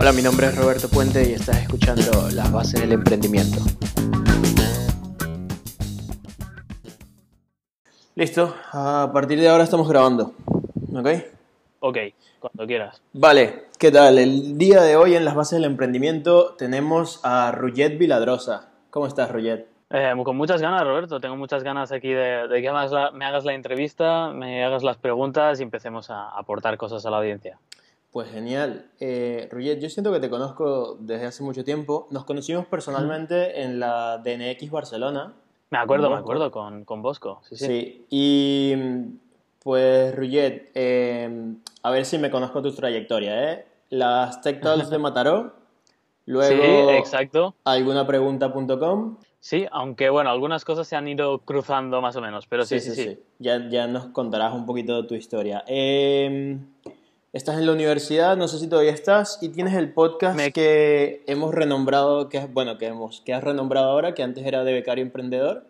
[0.00, 3.58] Hola, mi nombre es Roberto Puente y estás escuchando Las Bases del Emprendimiento.
[8.14, 10.32] Listo, a partir de ahora estamos grabando,
[10.94, 11.08] ¿ok?
[11.80, 11.98] Ok,
[12.38, 13.02] cuando quieras.
[13.12, 14.16] Vale, ¿qué tal?
[14.16, 18.70] El día de hoy en Las Bases del Emprendimiento tenemos a Rullet Viladrosa.
[18.88, 19.66] ¿Cómo estás, Rullet?
[19.90, 21.20] Eh, con muchas ganas, Roberto.
[21.20, 25.60] Tengo muchas ganas aquí de, que la, me hagas la entrevista, me hagas las preguntas
[25.60, 27.58] y empecemos a aportar cosas a la audiencia.
[28.12, 28.90] Pues genial.
[28.98, 29.48] Eh,
[29.80, 32.08] yo siento que te conozco desde hace mucho tiempo.
[32.10, 35.34] Nos conocimos personalmente en la DNX Barcelona.
[35.70, 37.40] Me acuerdo, me acuerdo, con, con Bosco.
[37.44, 38.06] Sí, sí.
[38.10, 38.74] y
[39.62, 43.66] pues Rullet, em, a ver si me conozco tu trayectoria, ¿eh?
[43.90, 45.52] Las Tech Talks de Mataró,
[46.26, 47.54] luego sí, exacto.
[47.64, 49.18] algunapregunta.com.
[49.38, 52.94] Sí, aunque bueno, algunas cosas se han ido cruzando más o menos, pero sí, sí,
[52.94, 53.18] sí.
[53.38, 55.62] Ya, ya nos contarás un poquito de tu historia.
[55.66, 56.58] Eh,
[57.32, 61.54] estás en la universidad, no sé si todavía estás, y tienes el podcast que hemos
[61.54, 65.66] renombrado, que bueno, que hemos, que has renombrado ahora, que antes era de becario emprendedor,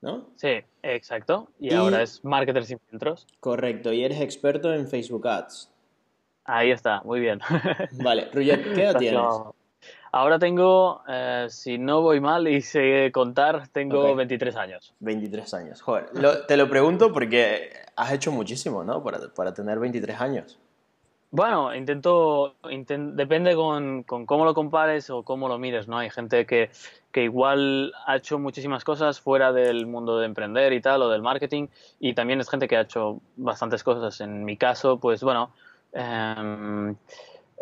[0.00, 0.28] ¿no?
[0.36, 1.48] Sí, exacto.
[1.58, 3.26] Y, ahora es Marketer sin filtros.
[3.40, 5.70] Correcto, y eres experto en Facebook Ads.
[6.44, 7.40] Ahí está, muy bien.
[8.02, 9.22] Vale, Ruyet, ¿qué edad tienes?
[10.12, 14.94] Ahora tengo, eh, si no voy mal y sé contar, tengo 23 años.
[15.00, 16.06] 23 años, joder.
[16.46, 19.02] te lo pregunto porque has hecho muchísimo, ¿no?
[19.02, 20.58] Para, para tener 23 años.
[21.30, 25.98] Bueno, intento, depende con, cómo lo compares o cómo lo mires, ¿no?
[25.98, 26.70] Hay gente que,
[27.14, 31.68] igual ha hecho muchísimas cosas fuera del mundo de emprender y tal, o del marketing,
[31.98, 34.20] y también es gente que ha hecho bastantes cosas.
[34.20, 35.50] En mi caso, pues bueno,
[35.92, 36.94] em,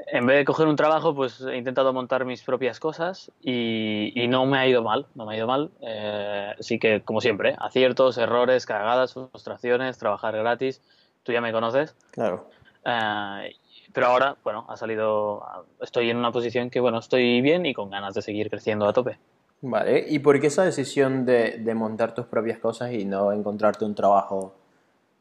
[0.09, 4.45] en vez de coger un trabajo, pues he intentado montar mis propias cosas y, no
[4.45, 5.71] me ha ido mal, no me ha ido mal.
[5.81, 10.83] Eh, sí que, como siempre, aciertos, errores, cagadas, frustraciones, trabajar gratis.
[11.23, 11.97] Tú ya me conoces.
[12.11, 12.49] Claro.
[12.85, 13.57] Eh,
[13.93, 15.43] pero ahora, bueno, ha salido,
[15.81, 18.93] estoy en una posición que, bueno, estoy bien y con ganas de seguir creciendo a
[18.93, 19.19] tope.
[19.67, 23.95] Vale, ¿y por qué esa decisión de, montar tus propias cosas y no encontrarte un
[23.95, 24.55] trabajo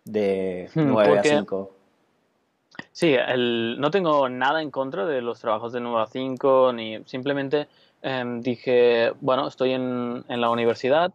[0.04, 1.72] de 9 hmm, a 5?
[2.92, 7.04] Sí, el, no tengo nada en contra de los trabajos de 9 a 5, ni
[7.06, 7.68] simplemente
[8.02, 11.14] em, dije, bueno, estoy en, en la universidad,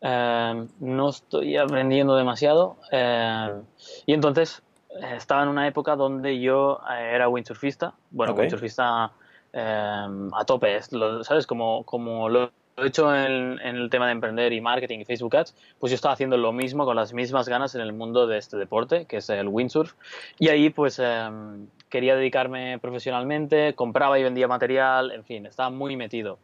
[0.00, 3.62] em, no estoy aprendiendo demasiado, em,
[4.06, 4.62] y entonces
[5.02, 9.10] estaba en una época donde yo eh, era windsurfista, bueno, windsurfista
[9.52, 10.80] em, a tope,
[11.22, 11.46] ¿sabes?
[11.46, 15.54] Como, como lo he hecho en, el tema de emprender y marketing y Facebook Ads,
[15.78, 18.56] pues yo estaba haciendo lo mismo con las mismas ganas en el mundo de este
[18.56, 19.94] deporte, que es el windsurf.
[20.38, 25.96] Y ahí pues em, quería dedicarme profesionalmente, compraba y vendía material, en fin, estaba muy
[25.96, 26.38] metido.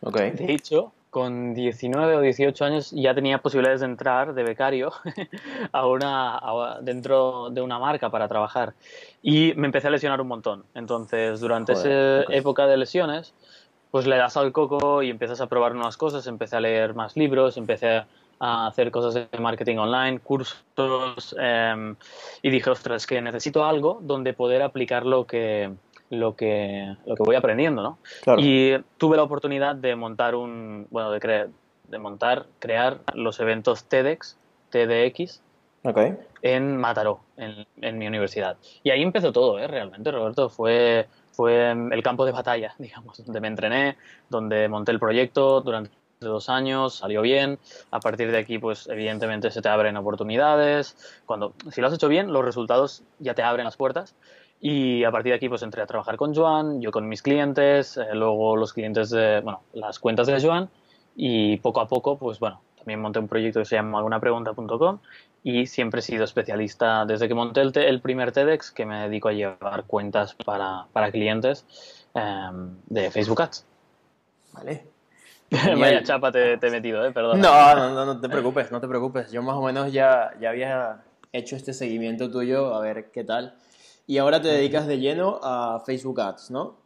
[0.00, 0.32] Okay.
[0.32, 4.92] De hecho, con 19 o 18 años ya tenía posibilidades de entrar de becario
[5.70, 6.40] a una,
[6.82, 8.74] dentro de una marca para trabajar.
[9.22, 10.64] Y me empecé a lesionar un montón.
[10.74, 13.32] Entonces, durante esa época de lesiones,
[13.92, 16.26] pues le das al coco y empiezas a probar nuevas cosas.
[16.26, 18.02] Empecé a leer más libros, empecé
[18.40, 21.36] a hacer cosas de marketing online, cursos.
[21.38, 21.94] Em,
[22.42, 25.70] y dije, ostras, que necesito algo donde poder aplicar lo que,
[26.10, 27.98] lo que, lo que voy aprendiendo, ¿no?
[28.38, 31.48] Y tuve la oportunidad de montar un, bueno, de, crear,
[31.88, 34.38] de montar, crear los eventos TEDx,
[34.70, 35.40] TDX,
[36.42, 38.56] en Mataró, en, en, mi universidad.
[38.82, 39.66] Y ahí empezó todo, ¿eh?
[39.66, 43.96] Realmente, Roberto, fue, fue el campo de batalla, digamos, donde me entrené,
[44.28, 45.90] donde monté el proyecto durante
[46.20, 47.58] dos años, salió bien.
[47.90, 50.96] A partir de aquí, pues evidentemente se te abren oportunidades.
[51.26, 54.14] Cuando, si lo has hecho bien, los resultados ya te abren las puertas.
[54.66, 57.98] Y a partir de aquí pues entré a trabajar con Joan, yo con mis clientes,
[57.98, 60.70] eh, luego los clientes de, bueno, las cuentas de Joan
[61.14, 65.00] y poco a poco pues bueno, también monté un proyecto que se llama algunapregunta.com
[65.42, 69.28] y siempre he sido especialista desde que monté el, el primer TEDx que me dedico
[69.28, 71.66] a llevar cuentas para, para clientes
[72.14, 73.66] em, de Facebook Ads.
[74.54, 74.86] Vale.
[75.50, 77.12] Vaya chapa te, he metido, ¿eh?
[77.12, 77.38] Perdón.
[77.38, 79.30] No, no, no, no te preocupes, no te preocupes.
[79.30, 81.02] Yo más o menos ya, ya había
[81.34, 83.56] hecho este seguimiento tuyo, a ver qué tal.
[84.06, 86.76] Y ahora te dedicas de lleno a Facebook Ads, ¿no?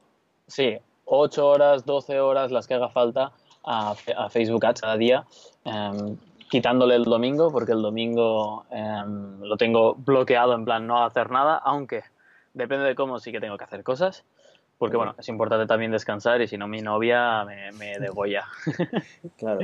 [0.46, 3.32] Sí, 8 horas, 12 horas, las que haga falta
[3.64, 3.94] a,
[4.30, 5.26] Facebook Ads cada día,
[5.64, 6.16] em,
[6.48, 11.56] quitándole el domingo, porque el domingo em, lo tengo bloqueado en plan no hacer nada,
[11.56, 12.02] aunque
[12.54, 14.24] depende de cómo sí que tengo que hacer cosas,
[14.78, 18.44] porque bueno, es importante también descansar y si no mi novia me, me degolla.
[19.36, 19.60] claro.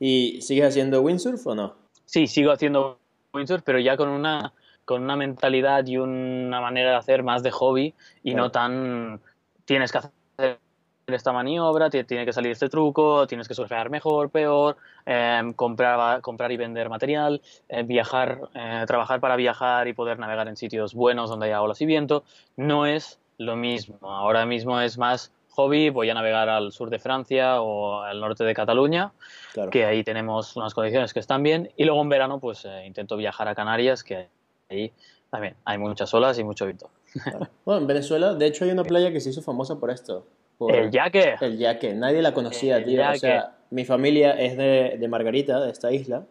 [0.00, 1.74] ¿Y sigues haciendo windsurf o no?
[2.04, 2.98] Sí, sigo haciendo
[3.32, 4.52] windsurf, pero ya con una
[4.88, 9.20] con una mentalidad y una manera de hacer más de hobby y no tan
[9.66, 10.58] tienes que hacer
[11.06, 16.52] esta maniobra, tiene que salir este truco, tienes que surfear mejor, peor, em, comprar, comprar
[16.52, 21.28] y vender material, eh, viajar, eh, trabajar para viajar y poder navegar en sitios buenos
[21.28, 22.24] donde haya olas y viento.
[22.56, 23.98] No es lo mismo.
[24.00, 28.42] Ahora mismo es más hobby, voy a navegar al sur de Francia o al norte
[28.42, 29.12] de Cataluña,
[29.70, 33.18] que ahí tenemos unas condiciones que están bien, y luego en verano pues eh, intento
[33.18, 34.28] viajar a Canarias, que
[34.68, 34.92] ahí
[35.30, 36.90] también hay muchas olas y mucho viento.
[37.64, 40.26] Bueno, en Venezuela, de hecho, hay una playa que se hizo famosa por esto.
[40.68, 41.36] el Yaque.
[41.40, 43.02] El Yaque, nadie la conocía, tío.
[43.10, 46.24] O sea, mi familia es de, de Margarita, de esta isla.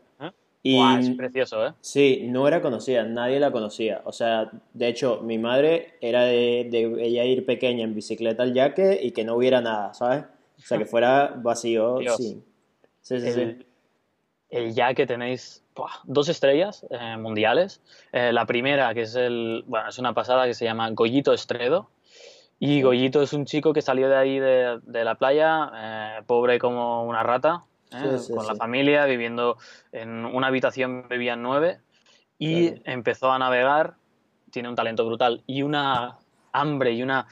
[0.64, 1.74] Y, es precioso, ¿eh?
[1.80, 4.02] Sí, no era conocida, nadie la conocía.
[4.04, 8.54] O sea, de hecho, mi madre era de, de ella ir pequeña en bicicleta al
[8.54, 10.26] yaque y que no hubiera nada, ¿sabes?
[10.58, 12.44] O sea, que fuera vacío, sí.
[13.02, 13.66] Sí, sí, el, sí.
[14.50, 15.64] El yaque tenéis
[16.06, 17.82] dos estrellas eh, mundiales.
[18.12, 19.64] Eh, la primera, que es el.
[19.68, 21.90] Bueno, es una pasada que se llama Goyito Estredo.
[22.60, 26.58] Y Goyito es un chico que salió de ahí de, de la playa, eh, pobre
[26.58, 28.18] como una rata, ¿eh?
[28.34, 29.58] con la familia, viviendo
[29.92, 31.80] en una habitación, vivían nueve,
[32.40, 33.94] y empezó a navegar,
[34.50, 36.18] tiene un talento brutal y una
[36.52, 37.28] hambre y una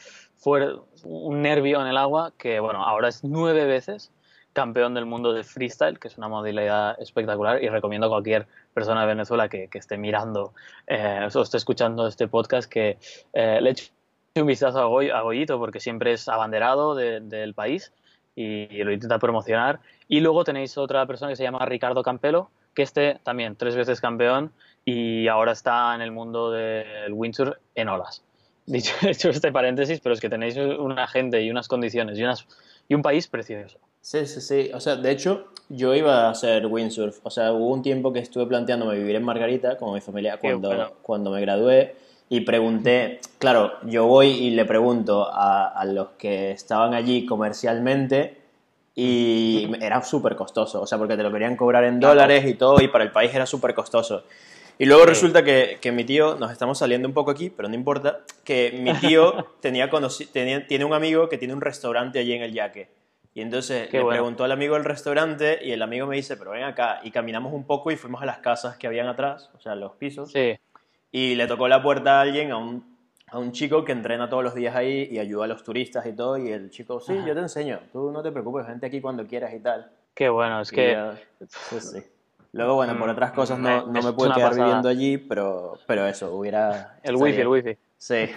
[1.04, 4.12] un nervio en el agua que, bueno, ahora es nueve veces
[4.56, 9.02] campeón del mundo de freestyle, que es una modalidad espectacular y recomiendo a cualquier persona
[9.02, 10.54] de Venezuela que, esté mirando
[10.88, 12.98] eh, o esté escuchando este podcast que
[13.34, 13.92] eh, le eche
[14.36, 17.92] un vistazo a, Goyito porque siempre es abanderado del país
[18.34, 19.82] y lo intenta promocionar.
[20.08, 24.00] Y luego tenéis otra persona que se llama Ricardo Campelo, que este también tres veces
[24.00, 24.54] campeón
[24.86, 28.24] y ahora está en el mundo del windsurf en olas.
[28.66, 32.24] Dicho hecho este paréntesis, pero es que tenéis una gente y unas condiciones y,
[32.88, 33.80] y un país precioso.
[34.06, 34.70] Sí, sí, sí.
[34.72, 37.22] O sea, de hecho, yo iba a hacer windsurf.
[37.24, 40.96] O sea, hubo un tiempo que estuve planteándome vivir en Margarita, como mi familia, cuando,
[41.02, 41.96] cuando me gradué.
[42.30, 48.38] Y pregunté, claro, yo voy y le pregunto a, a los que estaban allí comercialmente
[48.94, 52.82] y era súper costoso, o sea, porque te lo querían cobrar en dólares y todo
[52.82, 54.24] y para el país era súper costoso.
[54.78, 57.74] Y luego resulta que, que, mi tío, nos estamos saliendo un poco aquí, pero no
[57.74, 59.90] importa, que mi tío tenía,
[60.32, 62.88] tenía tiene un amigo que tiene un restaurante allí en el Yaque.
[63.36, 66.64] Y entonces le preguntó al amigo del restaurante y el amigo me dice, pero ven
[66.64, 67.02] acá.
[67.04, 69.92] Y caminamos un poco y fuimos a las casas que habían atrás, o sea, los
[69.94, 70.32] pisos.
[70.32, 70.58] Sí
[71.16, 72.84] y le tocó la puerta a alguien, a un,
[73.28, 76.12] a un chico que entrena todos los días ahí y ayuda a los turistas y
[76.12, 79.26] todo, y el chico, sí, yo te enseño, tú no te preocupes, gente aquí cuando
[79.26, 79.90] quieras y tal.
[80.14, 80.98] Qué bueno, es que...
[81.48, 82.04] sí.
[82.52, 86.06] Luego, bueno, por mm, otras cosas no, no me puedo quedar viviendo allí, pero, pero
[86.06, 87.00] eso, hubiera...
[87.02, 87.78] El wifi, el wifi.
[87.98, 88.30] Sí.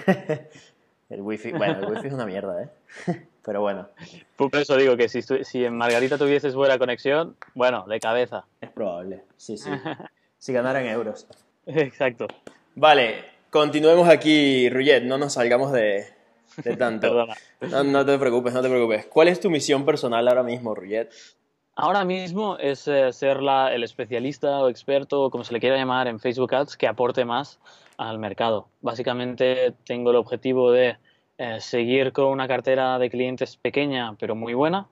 [1.11, 2.69] el wifi, bueno, el wifi es una mierda, ¿eh?
[3.49, 3.89] Pero bueno.
[4.37, 8.45] Por eso digo que si, si en Margarita tuvieses buena conexión, bueno, de cabeza.
[8.61, 9.71] Es probable, sí, sí.
[10.39, 11.27] si ganaran euros.
[11.65, 12.27] Exacto.
[12.75, 16.05] Vale, continuemos aquí, Rullet, no nos salgamos de,
[16.63, 17.27] de tanto.
[17.63, 19.07] no, no, te preocupes, no te preocupes.
[19.07, 21.09] ¿Cuál es tu misión personal ahora mismo, Rullet?
[21.75, 26.07] Ahora mismo es eh, ser la, el especialista o experto, como se le quiera llamar,
[26.07, 27.59] en Facebook Ads que aporte más
[27.97, 28.69] al mercado.
[28.83, 30.99] Básicamente tengo el objetivo de
[31.39, 34.87] eh, seguir con una cartera de clientes pequeña pero muy buena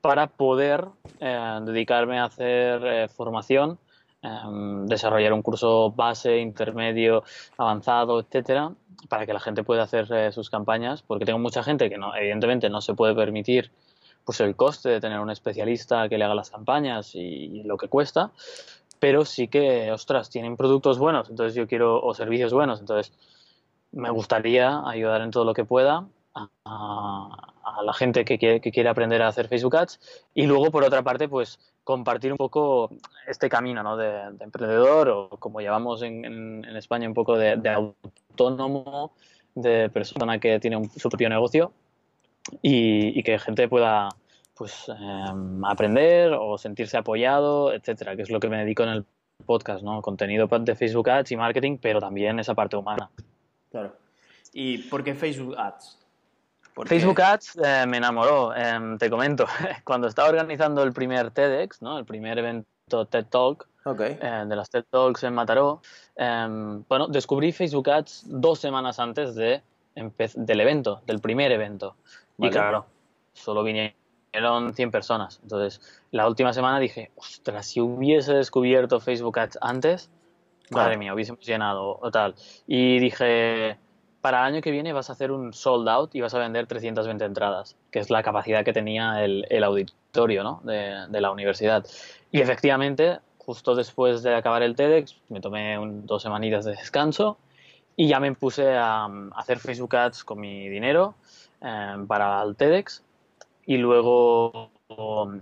[0.00, 0.86] para poder
[1.20, 3.78] eh, dedicarme a hacer formación
[4.26, 7.22] Em, desarrollar un curso base, intermedio,
[7.58, 8.72] avanzado, etcétera,
[9.08, 12.16] para que la gente pueda hacer eh, sus campañas, porque tengo mucha gente que no,
[12.16, 13.70] evidentemente no se puede permitir
[14.24, 17.88] pues el coste de tener un especialista que le haga las campañas y, lo que
[17.88, 18.32] cuesta,
[18.98, 23.12] pero sí que, ostras, tienen productos buenos, entonces yo quiero, o servicios buenos, entonces
[23.96, 28.88] me gustaría ayudar en todo lo que pueda a, la gente que quiere, que quiere,
[28.88, 32.90] aprender a hacer Facebook Ads y luego por otra parte pues compartir un poco
[33.26, 33.96] este camino ¿no?
[33.96, 39.12] de, emprendedor o como llamamos en, en, España un poco de, autónomo,
[39.54, 41.72] de persona que tiene su propio negocio
[42.62, 44.08] y, y, que gente pueda
[44.54, 49.04] pues em, aprender o sentirse apoyado, etcétera, que es lo que me dedico en el
[49.44, 50.00] podcast, ¿no?
[50.00, 53.10] Contenido de Facebook Ads y marketing, pero también esa parte humana.
[53.76, 53.92] Claro.
[54.54, 55.98] ¿Y por qué Facebook Ads?
[56.86, 59.44] Facebook Ads eh, me enamoró, em, te comento.
[59.84, 61.98] Cuando estaba organizando el primer TEDx, ¿no?
[61.98, 63.68] el primer evento TED Talk,
[64.00, 65.82] eh, de las TED Talks en Mataró,
[66.16, 69.62] em, bueno, descubrí Facebook Ads dos semanas antes de
[69.94, 71.96] del evento, del primer evento.
[72.38, 72.86] Y claro,
[73.34, 75.40] solo vinieron 100 personas.
[75.42, 75.80] Entonces,
[76.12, 80.10] la última semana dije, ostras, si hubiese descubierto Facebook Ads antes,
[80.70, 82.34] madre mía, hubiésemos llenado o tal.
[82.66, 83.76] Y dije,
[84.20, 86.66] para el año que viene vas a hacer un sold out y vas a vender
[86.66, 90.60] 320 entradas, que es la capacidad que tenía el, auditorio ¿no?
[90.64, 91.86] de, la universidad.
[92.32, 97.38] Y efectivamente, justo después de acabar el TEDx, me tomé dos semanitas de descanso
[97.94, 101.14] y ya me puse a, hacer Facebook Ads con mi dinero
[101.60, 103.04] eh, para el TEDx
[103.64, 104.70] y luego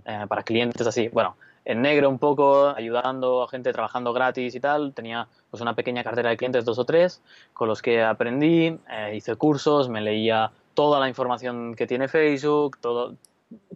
[0.05, 1.07] eh, para clientes así.
[1.09, 4.93] Bueno, en negro un poco, ayudando a gente trabajando gratis y tal.
[4.93, 7.21] Tenía pues una pequeña cartera de clientes, dos o tres,
[7.53, 12.77] con los que aprendí, eh, hice cursos, me leía toda la información que tiene Facebook,
[12.79, 13.15] todo,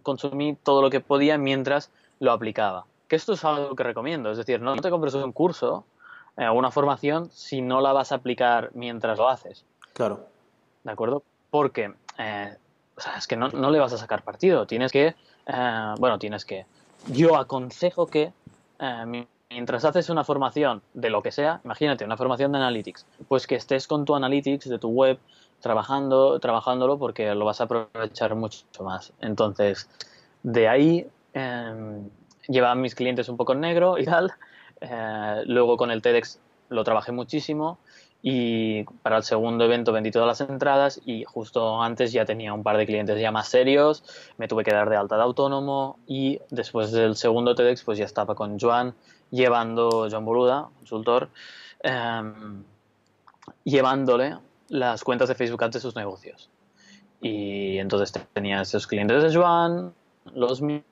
[0.02, 2.86] consumí todo lo que podía mientras lo aplicaba.
[3.08, 5.84] Que esto es algo que recomiendo, es decir, no te compres un curso
[6.36, 9.64] o eh, una formación si no la vas a aplicar mientras lo haces.
[9.94, 10.26] Claro.
[10.84, 11.24] ¿De acuerdo?
[11.50, 12.56] Porque eh,
[12.96, 14.66] o sea, es que no, no, le vas a sacar partido.
[14.66, 15.14] Tienes que,
[15.98, 16.66] bueno, tienes que.
[17.08, 18.32] Yo aconsejo que
[19.50, 23.56] mientras haces una formación de lo que sea, imagínate, una formación de analytics, pues que
[23.56, 25.18] estés con tu analytics de tu web
[25.60, 29.12] trabajando, trabajándolo porque lo vas a aprovechar mucho más.
[29.20, 29.88] Entonces,
[30.42, 32.00] de ahí eh,
[32.64, 34.32] a mis clientes un poco en negro y tal.
[34.80, 36.40] Eh, luego con el TEDx
[36.70, 37.78] lo trabajé muchísimo
[38.22, 42.62] y para el segundo evento vendí todas las entradas y justo antes ya tenía un
[42.62, 44.04] par de clientes ya más serios,
[44.36, 48.04] me tuve que dar de alta de autónomo y después del segundo TEDx pues ya
[48.04, 48.94] estaba con Joan
[49.30, 51.28] llevando, Joan Boluda, consultor,
[51.82, 52.64] em,
[53.64, 54.36] llevándole
[54.68, 56.50] las cuentas de Facebook Ads de sus negocios.
[57.22, 59.94] Y entonces tenía esos clientes de Joan,
[60.34, 60.82] los míos,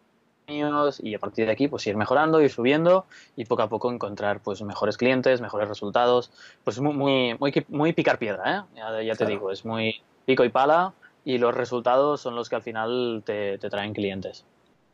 [0.49, 4.41] y a partir de aquí pues ir mejorando, ir subiendo y poco a poco encontrar
[4.41, 6.31] pues mejores clientes, mejores resultados.
[6.65, 9.05] Pues muy, muy, muy, muy picar piedra, ¿eh?
[9.05, 10.93] ya, te digo, es muy pico y pala
[11.25, 14.45] y los resultados son los que al final te, te traen clientes.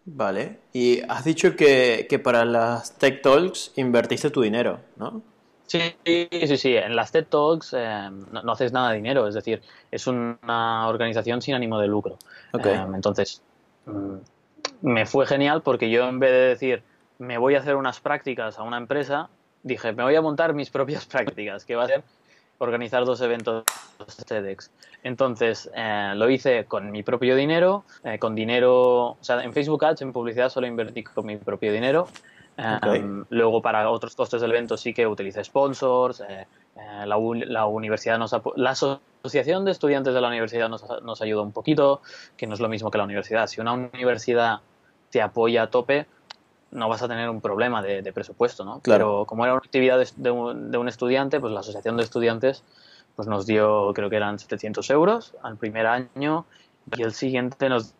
[0.06, 5.22] Vale, y has dicho que, que para las Tech Talks invertiste tu dinero, ¿no?
[5.66, 6.76] Sí, sí, sí.
[6.76, 11.40] En las TED Talks eh, no, haces nada de dinero, es decir, es una organización
[11.40, 12.18] sin ánimo de lucro.
[12.52, 13.42] Eh, entonces,
[13.86, 14.16] mm,
[14.82, 16.82] me fue genial porque yo en vez de decir
[17.18, 19.28] me voy a hacer unas prácticas a una empresa,
[19.62, 22.02] dije me voy a montar mis propias prácticas, que va a ser
[22.58, 23.64] organizar dos eventos
[24.26, 24.70] TEDx.
[25.02, 27.84] Entonces, eh, lo hice con mi propio dinero,
[28.20, 32.08] con dinero, o sea, en Facebook Ads, en publicidad solo invertí con mi propio dinero
[32.56, 36.20] Em, luego, para otros costes del evento sí que utiliza sponsors.
[36.20, 36.46] Eh,
[36.76, 41.42] eh, la, la, universidad nos la asociación de estudiantes de la universidad nos, nos, ayuda
[41.42, 42.00] un poquito,
[42.36, 43.46] que no es lo mismo que la universidad.
[43.46, 44.60] Si una universidad
[45.10, 46.06] te apoya a tope,
[46.74, 48.80] no vas a tener un problema de, presupuesto, ¿no?
[48.82, 52.64] Pero como era una actividad de, un, de, un, estudiante, pues la asociación de estudiantes
[53.14, 56.46] pues nos dio, creo que eran 700 euros al primer año
[56.96, 57.94] y el siguiente nos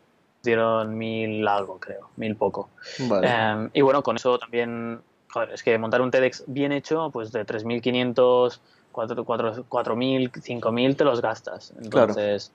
[0.45, 2.69] dieron mil algo, creo, mil poco.
[2.99, 7.33] Em, y bueno, con eso también, joder, es que montar un TEDx bien hecho, pues
[7.33, 8.61] de 3.500,
[8.93, 11.73] 4.000, 5.000 te los gastas.
[11.83, 12.53] Entonces,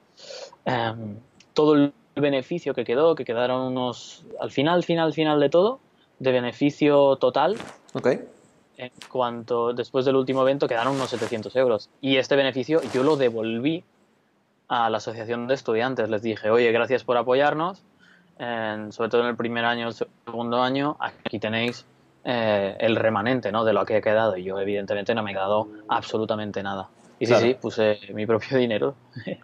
[0.65, 1.17] em,
[1.53, 5.79] todo el beneficio que quedó, que quedaron unos, al final, final, final de todo,
[6.19, 7.57] de beneficio total.
[7.93, 8.21] Okay.
[8.77, 11.89] En cuanto, después del último evento, quedaron unos 700 euros.
[11.99, 13.83] Y este beneficio yo lo devolví
[14.69, 16.09] a la asociación de estudiantes.
[16.09, 17.83] Les dije, oye, gracias por apoyarnos,
[18.37, 21.85] sobre todo en el primer año, el segundo año, aquí tenéis
[22.23, 23.65] eh, el remanente ¿no?
[23.65, 24.37] de lo que he quedado.
[24.37, 26.87] Y yo, evidentemente, no me he quedado absolutamente nada.
[27.19, 28.95] Y sí, sí, puse mi propio dinero.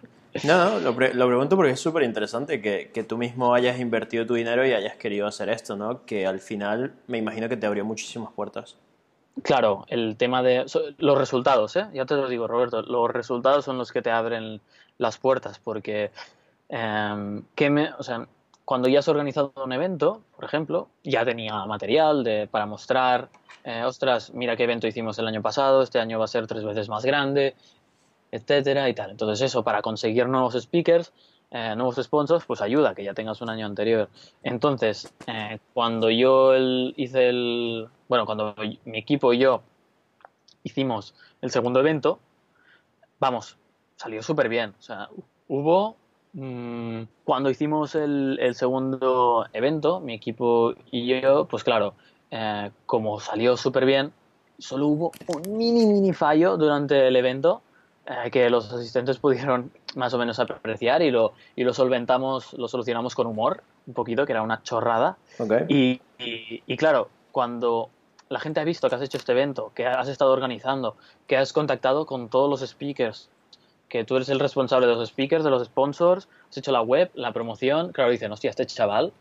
[0.44, 4.26] No, no, lo, lo pregunto porque es súper interesante que, que, tú mismo hayas invertido
[4.26, 6.04] tu dinero y hayas querido hacer esto, ¿no?
[6.04, 8.76] Que al final me imagino que te abrió muchísimas puertas.
[9.42, 10.64] Claro, el tema de
[10.98, 11.86] los resultados, ¿eh?
[11.92, 14.62] Ya te lo digo, Roberto, los resultados son los que te abren
[14.96, 16.10] las puertas, porque
[16.70, 18.26] em, me, o sea,
[18.64, 23.28] cuando ya has organizado un evento, por ejemplo, ya tenía material de, para mostrar,
[23.62, 26.64] eh, ostras, mira qué evento hicimos el año pasado, este año va a ser tres
[26.64, 27.54] veces más grande,
[28.32, 29.10] etcétera y tal.
[29.10, 31.12] Entonces eso, para conseguir nuevos speakers,
[31.50, 34.08] eh, nuevos sponsors, pues ayuda que ya tengas un año anterior.
[34.42, 36.56] Entonces, eh, cuando yo
[36.96, 39.62] hice el, bueno, cuando mi equipo y yo
[40.64, 42.18] hicimos el segundo evento,
[43.20, 43.56] vamos,
[43.96, 44.74] salió súper bien.
[44.78, 45.08] O sea,
[45.48, 45.96] hubo...
[46.32, 51.94] Mm, cuando hicimos el, segundo evento, mi equipo y yo, pues claro,
[52.30, 54.12] eh, como salió súper bien,
[54.58, 57.62] solo hubo un mini, mini fallo durante el evento
[58.30, 63.14] que los asistentes pudieron más o menos apreciar y lo, y lo solventamos, lo solucionamos
[63.14, 65.16] con humor, un poquito, que era una chorrada.
[65.68, 67.90] Y, y, y, claro, cuando
[68.28, 71.52] la gente ha visto que has hecho este evento, que has estado organizando, que has
[71.52, 73.30] contactado con todos los speakers,
[73.88, 77.10] que tú eres el responsable de los speakers, de los sponsors, has hecho la web,
[77.14, 79.12] la promoción, claro, dicen, hostia, este chaval,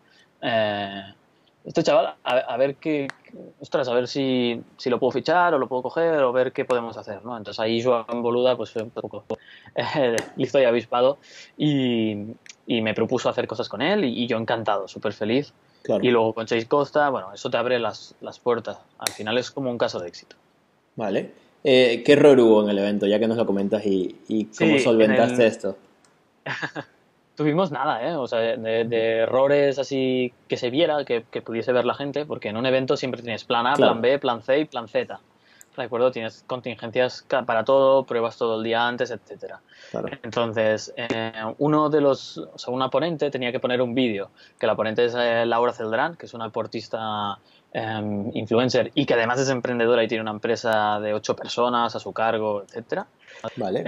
[0.41, 1.03] eh,
[1.65, 3.07] este chaval, a, ver qué,
[3.59, 6.63] ostras, a ver si, si, lo puedo fichar o lo puedo coger o ver qué
[6.63, 7.35] podemos hacer, ¿no?
[7.35, 9.25] Entonces ahí Joan Boluda pues fue un poco
[9.75, 11.17] eh, listo y avispado
[11.57, 12.35] y,
[12.67, 15.53] y, me propuso hacer cosas con él y, yo encantado, súper feliz.
[16.01, 18.79] Y luego con Chase Costa, bueno, eso te abre las, las puertas.
[18.97, 20.35] Al final es como un caso de éxito.
[20.95, 21.31] Vale.
[21.63, 25.45] Eh, ¿Qué error hubo en el evento, ya que nos lo comentas, y, cómo solventaste
[25.45, 25.77] esto?
[27.35, 28.15] tuvimos nada, ¿eh?
[28.15, 32.57] O sea, de, errores así que se viera, que, pudiese ver la gente, porque en
[32.57, 35.19] un evento siempre tienes plan A, plan B, plan C y plan Z.
[35.75, 36.09] ¿De acuerdo?
[36.09, 39.59] Tienes contingencias para todo, pruebas todo el día antes, etcétera.
[40.23, 44.67] Entonces, eh, uno de los, o sea, una ponente tenía que poner un vídeo, que
[44.67, 47.39] la ponente es eh, Laura Celdrán, que es una deportista
[47.73, 51.99] em, influencer y que además es emprendedora y tiene una empresa de ocho personas a
[51.99, 53.07] su cargo, etcétera.
[53.57, 53.83] Vale.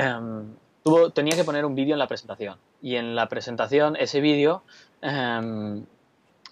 [0.86, 2.58] Em, tenía que poner un vídeo en la presentación.
[2.82, 4.64] Y en la presentación ese vídeo
[5.02, 5.86] em,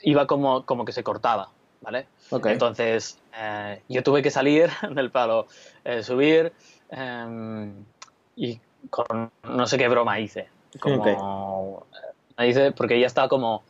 [0.01, 1.49] iba como, como que se cortaba,
[1.81, 2.07] ¿vale?
[2.31, 5.47] Entonces eh, yo tuve que salir del palo,
[5.83, 6.53] eh, subir
[6.89, 7.73] em,
[8.35, 10.49] y con no sé qué broma hice.
[10.79, 11.85] Como,
[12.39, 13.63] hice porque ya estaba como,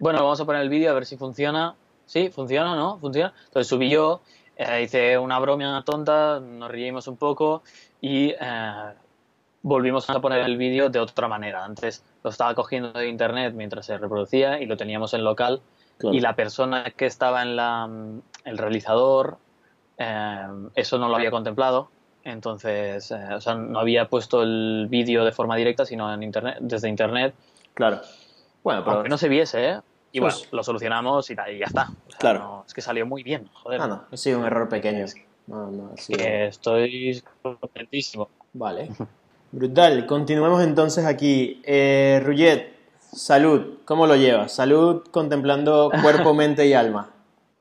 [0.00, 1.76] bueno, vamos a poner el vídeo a ver si funciona.
[2.06, 2.98] Sí, funciona, ¿no?
[2.98, 3.32] Funciona.
[3.46, 4.20] Entonces subí yo,
[4.56, 7.62] eh, hice una broma tonta, nos reímos un poco
[8.00, 8.34] y
[9.64, 11.64] volvimos a poner el vídeo de otra manera.
[11.64, 15.62] Antes lo estaba cogiendo de internet mientras se reproducía y lo teníamos en local
[16.02, 17.88] y la persona que estaba en la,
[18.44, 19.38] el realizador
[19.96, 21.88] eh, eso no lo había contemplado.
[22.24, 26.58] Entonces, eh, o sea, no había puesto el vídeo de forma directa, sino en internet,
[26.60, 27.34] desde internet.
[27.72, 28.00] Claro.
[28.62, 28.96] Bueno, pero...
[28.96, 29.80] Aunque no se viese, ¿eh?
[30.12, 31.88] Y bueno, pues lo solucionamos y, ya está.
[32.18, 32.64] claro.
[32.66, 33.80] es que salió muy bien, joder.
[33.80, 35.06] Ah, no, ha sido un error pequeño.
[35.46, 38.28] No, no, estoy contentísimo.
[38.52, 38.90] Vale.
[39.54, 40.04] Brutal.
[40.06, 41.62] Continuemos entonces aquí.
[41.64, 42.20] Eh,
[43.12, 43.78] salud.
[43.84, 44.52] ¿Cómo lo llevas?
[44.52, 47.10] Salud contemplando cuerpo, mente y alma.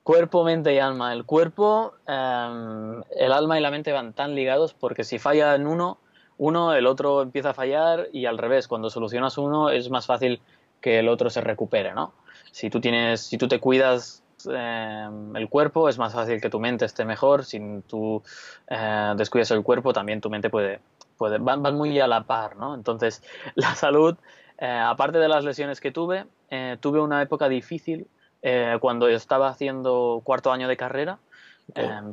[0.01, 1.13] Cuerpo, mente y alma.
[1.13, 5.67] El cuerpo, em, el alma y la mente van tan ligados porque si falla en
[5.67, 5.99] uno,
[6.39, 8.67] uno, el otro empieza a fallar y al revés.
[8.67, 10.41] Cuando solucionas uno es más fácil
[10.81, 12.13] que el otro se recupere, ¿no?
[12.51, 16.59] Si tú tienes, si tú te cuidas em, el cuerpo, es más fácil que tu
[16.59, 17.45] mente esté mejor.
[17.45, 18.23] Si tú
[18.67, 20.79] eh, descuidas el cuerpo, también tu mente puede,
[21.19, 22.75] van, muy a la par, ¿no?
[22.75, 23.23] Entonces,
[23.55, 24.15] la salud,
[24.57, 28.07] eh, aparte de las lesiones que tuve, eh, tuve una época difícil
[28.41, 31.19] eh, cuando estaba haciendo cuarto año de carrera,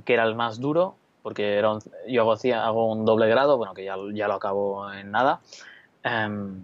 [0.05, 1.77] que era el más duro, porque era
[2.09, 5.41] yo hago, hago, un doble grado, bueno, que ya, ya lo acabo en nada.
[6.03, 6.63] Em,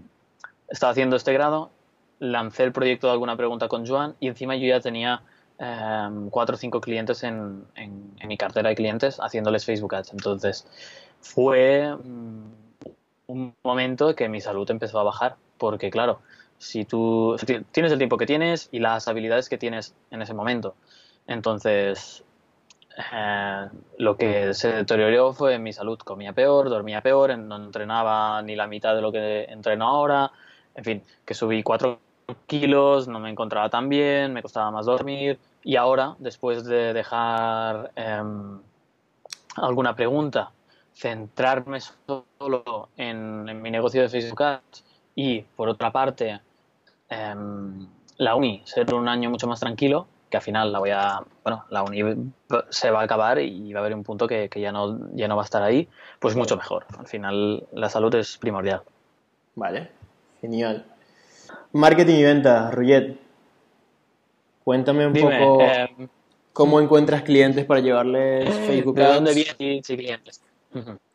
[0.68, 1.70] estaba haciendo este grado,
[2.18, 5.22] lancé el proyecto de alguna pregunta con Joan y encima yo ya tenía
[5.58, 10.12] em, cuatro o cinco clientes en, en, mi cartera de clientes haciéndoles Facebook Ads.
[10.12, 10.66] Entonces,
[11.20, 12.42] fue mm,
[13.28, 16.20] un momento que mi salud empezó a bajar, porque claro,
[16.58, 17.36] si tú
[17.72, 20.74] tienes el tiempo que tienes y las habilidades que tienes en ese momento,
[21.26, 22.24] entonces
[23.12, 28.56] eh, lo que se deterioró fue mi salud, comía peor, dormía peor, no entrenaba ni
[28.56, 30.32] la mitad de lo que entreno ahora,
[30.74, 32.00] en fin, que subí cuatro
[32.46, 35.38] kilos, no me encontraba tan bien, me costaba más dormir.
[35.62, 38.60] Y ahora, después de dejar em,
[39.56, 40.50] alguna pregunta
[40.96, 46.40] centrarme solo en, mi negocio de Facebook Ads y, por otra parte,
[47.10, 51.20] em, la uni, ser un año mucho más tranquilo, que al final la voy a,
[51.44, 52.00] bueno, la uni
[52.70, 55.36] se va a acabar y va a haber un punto que, ya, no, ya no
[55.36, 55.86] va a estar ahí,
[56.18, 56.86] pues mucho mejor.
[56.98, 58.80] Al final la salud es primordial.
[59.54, 59.90] Vale,
[60.40, 60.86] genial.
[61.72, 63.18] Marketing y venta, Ruyet.
[64.64, 66.08] Cuéntame un poco em,
[66.54, 69.08] cómo encuentras clientes para llevarles Facebook Ads.
[69.08, 70.40] ¿De dónde vienen clientes?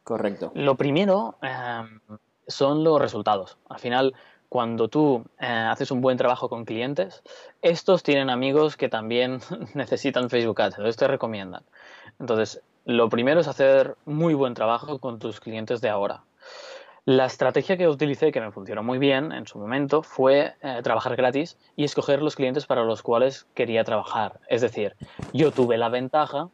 [0.04, 0.52] Correcto.
[0.56, 2.00] Lo primero em,
[2.48, 3.58] son los resultados.
[3.70, 4.16] Al final,
[4.50, 7.24] cuando tú eh, haces un buen trabajo con clientes,
[7.62, 9.40] estos tienen amigos que también
[9.74, 11.64] necesitan Facebook Ads, entonces te recomiendan.
[12.20, 16.24] Entonces, lo primero es hacer muy buen trabajo con tus clientes de ahora.
[17.06, 21.16] La estrategia que utilicé, que me funcionó muy bien en su momento, fue eh, trabajar
[21.16, 24.40] gratis y escoger los clientes para los cuales quería trabajar.
[24.50, 24.96] Es decir,
[25.34, 26.50] yo tuve la ventaja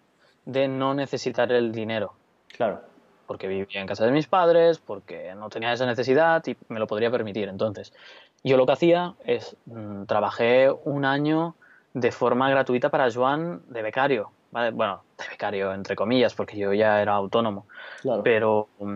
[0.46, 2.14] de no necesitar el dinero.
[2.50, 2.97] Claro
[3.28, 6.88] porque vivía en casa de mis padres, porque no tenía esa necesidad y me lo
[6.88, 7.50] podría permitir.
[7.50, 7.94] Entonces,
[8.44, 11.56] yo lo que hacía es, mm, trabajé un año
[11.94, 17.02] de forma gratuita para Joan de becario, Bueno, de becario entre comillas, porque yo ya
[17.02, 17.68] era autónomo,
[18.24, 18.96] pero mm,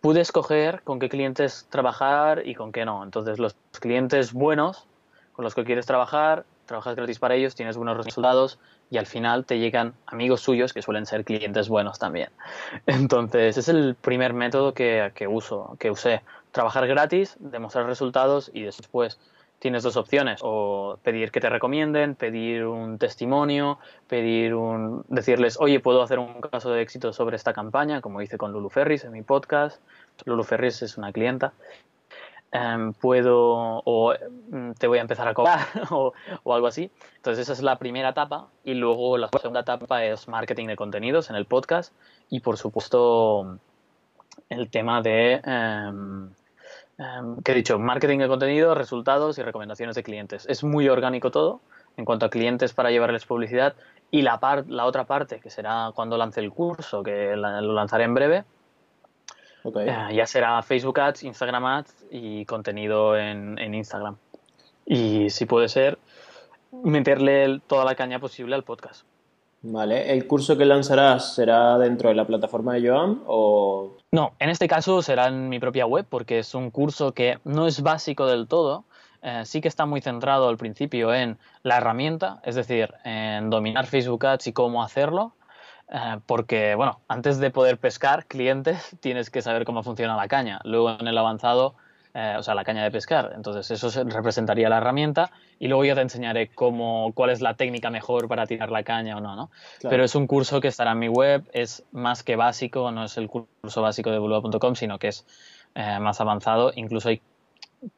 [0.00, 3.02] pude escoger con qué clientes trabajar y con qué no.
[3.02, 4.86] Entonces, los clientes buenos
[5.32, 8.58] con los que quieres trabajar, trabajas gratis para ellos, tienes buenos resultados,
[8.92, 12.28] y al final te llegan amigos suyos que suelen ser clientes buenos también.
[12.86, 16.20] Entonces, es el primer método que, uso, que usé.
[16.50, 19.18] Trabajar gratis, demostrar resultados y después
[19.60, 23.78] tienes dos opciones, o pedir que te recomienden, pedir un testimonio,
[24.08, 28.36] pedir un decirles, "Oye, puedo hacer un caso de éxito sobre esta campaña", como hice
[28.36, 29.80] con Lulu Ferris en mi podcast.
[30.26, 31.54] Lulu Ferris es una clienta
[32.54, 34.14] Em, puedo o
[34.50, 35.60] mm, te voy a empezar a cobrar
[35.90, 36.12] o,
[36.52, 36.90] algo así.
[37.16, 41.30] Entonces esa es la primera etapa y luego la segunda etapa es marketing de contenidos
[41.30, 41.94] en el podcast
[42.28, 43.58] y por supuesto
[44.50, 46.30] el tema de em,
[47.42, 47.78] ¿qué he dicho?
[47.78, 50.44] Marketing de contenido, resultados y recomendaciones de clientes.
[50.46, 51.62] Es muy orgánico todo
[51.96, 53.74] en cuanto a clientes para llevarles publicidad
[54.10, 54.38] y la,
[54.68, 58.44] la otra parte, que será cuando lance el curso, que lo lanzaré en breve,
[59.64, 64.16] eh, ya será Facebook Ads, Instagram Ads y contenido en, en Instagram.
[64.86, 65.98] Y si puede ser,
[66.72, 69.06] meterle toda la caña posible al podcast.
[69.64, 73.96] Vale, ¿el curso que lanzarás será dentro de la plataforma de Joan o...?
[74.10, 77.68] No, en este caso será en mi propia web porque es un curso que no
[77.68, 78.84] es básico del todo,
[79.22, 83.86] eh, sí que está muy centrado al principio en la herramienta, es decir, en dominar
[83.86, 85.32] Facebook Ads y cómo hacerlo,
[85.92, 90.60] eh, porque, bueno, antes de poder pescar clientes tienes que saber cómo funciona la caña.
[90.64, 91.76] Luego en el avanzado
[92.14, 93.32] eh, o sea, la caña de pescar.
[93.34, 97.88] Entonces, eso representaría la herramienta y luego ya te enseñaré cómo, cuál es la técnica
[97.88, 99.50] mejor para tirar la caña o no, ¿no?
[99.80, 103.16] Pero es un curso que estará en mi web, es más que básico, no es
[103.16, 105.24] el curso básico de boluda.com, sino que es
[105.74, 106.72] eh, más avanzado.
[106.76, 107.22] Incluso hay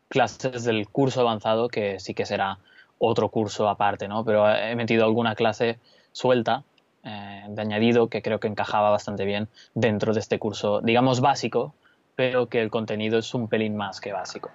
[0.09, 2.59] clases del curso avanzado que sí que será
[2.99, 4.25] otro curso aparte, ¿no?
[4.25, 5.81] Pero he metido alguna clase
[6.13, 6.63] suelta
[7.05, 11.75] eh, de añadido que creo que encajaba bastante bien dentro de este curso, digamos básico,
[12.17, 14.51] pero que el contenido es un pelín más que básico.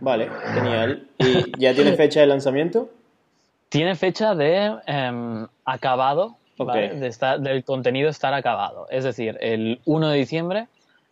[0.00, 1.08] Vale, genial.
[1.18, 2.90] ¿Y ya tiene fecha de lanzamiento?
[3.68, 8.86] Tiene fecha de em, acabado, de estar, del contenido estar acabado.
[8.90, 10.66] Es decir, el 1 de diciembre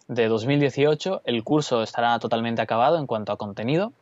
[0.09, 3.93] de 2018 el curso estará totalmente acabado en cuanto a contenido.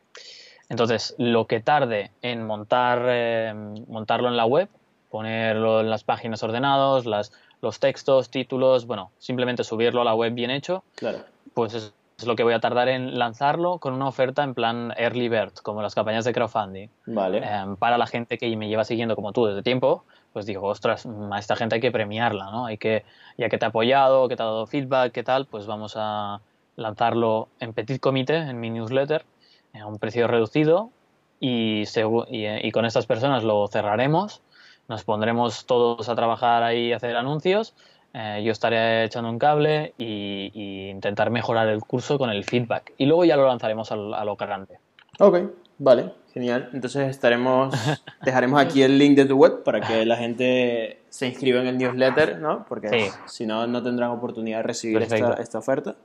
[0.69, 4.69] Entonces, lo que tarde en montar, em, montarlo en la web,
[5.09, 10.33] ponerlo en las páginas ordenadas, las, los textos, títulos, bueno, simplemente subirlo a la web
[10.33, 11.19] bien hecho, claro
[11.57, 11.93] pues es,
[12.23, 15.81] lo que voy a tardar en lanzarlo con una oferta en plan early bird, como
[15.81, 16.87] las campañas de crowdfunding.
[17.07, 17.39] Vale.
[17.43, 21.07] Em, para la gente que me lleva siguiendo como tú desde tiempo, pues digo, ostras,
[21.31, 22.67] a esta gente hay que premiarla, ¿no?
[22.67, 23.05] Hay que,
[23.39, 26.41] ya que te ha apoyado, que te ha dado feedback, qué tal, pues vamos a
[26.75, 29.25] lanzarlo en petit comité, en mi newsletter,
[29.73, 30.91] a un precio reducido
[31.39, 31.85] y,
[32.29, 34.41] y, con estas personas lo cerraremos,
[34.87, 37.73] nos pondremos todos a trabajar ahí a hacer anuncios
[38.19, 42.93] eh, yo estaré echando un cable y, intentar mejorar el curso con el feedback.
[42.97, 44.79] Y luego ya lo lanzaremos a, lo grande.
[45.19, 45.37] Ok,
[45.77, 46.69] vale, genial.
[46.73, 47.75] Entonces estaremos,
[48.25, 51.77] dejaremos aquí el link de tu web para que la gente se inscriba en el
[51.77, 52.65] newsletter, ¿no?
[52.67, 55.95] Porque si no, no tendrán oportunidad de recibir esta, esta, oferta.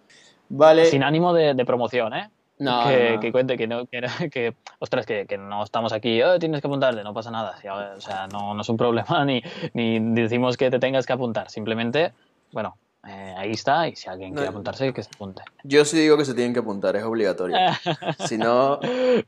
[0.51, 0.87] Vale.
[0.87, 2.29] Sin ánimo de, de promoción, ¿eh?
[3.21, 7.15] Que, cuente que no, que, ostras, que, no estamos aquí, oh, tienes que apuntarte, no
[7.15, 7.57] pasa nada.
[7.97, 9.43] O sea, no, es un problema ni,
[9.75, 11.51] ni decimos que te tengas que apuntar.
[11.51, 12.13] Simplemente,
[12.53, 15.43] bueno, eh, ahí está y si alguien quiere apuntarse, que se apunte.
[15.65, 17.57] Yo sí digo que se tienen que apuntar, es obligatorio.
[18.27, 18.79] si no...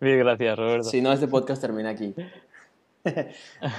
[0.01, 0.85] Bien, gracias, Roberto.
[0.85, 2.15] Si no, este podcast termina aquí.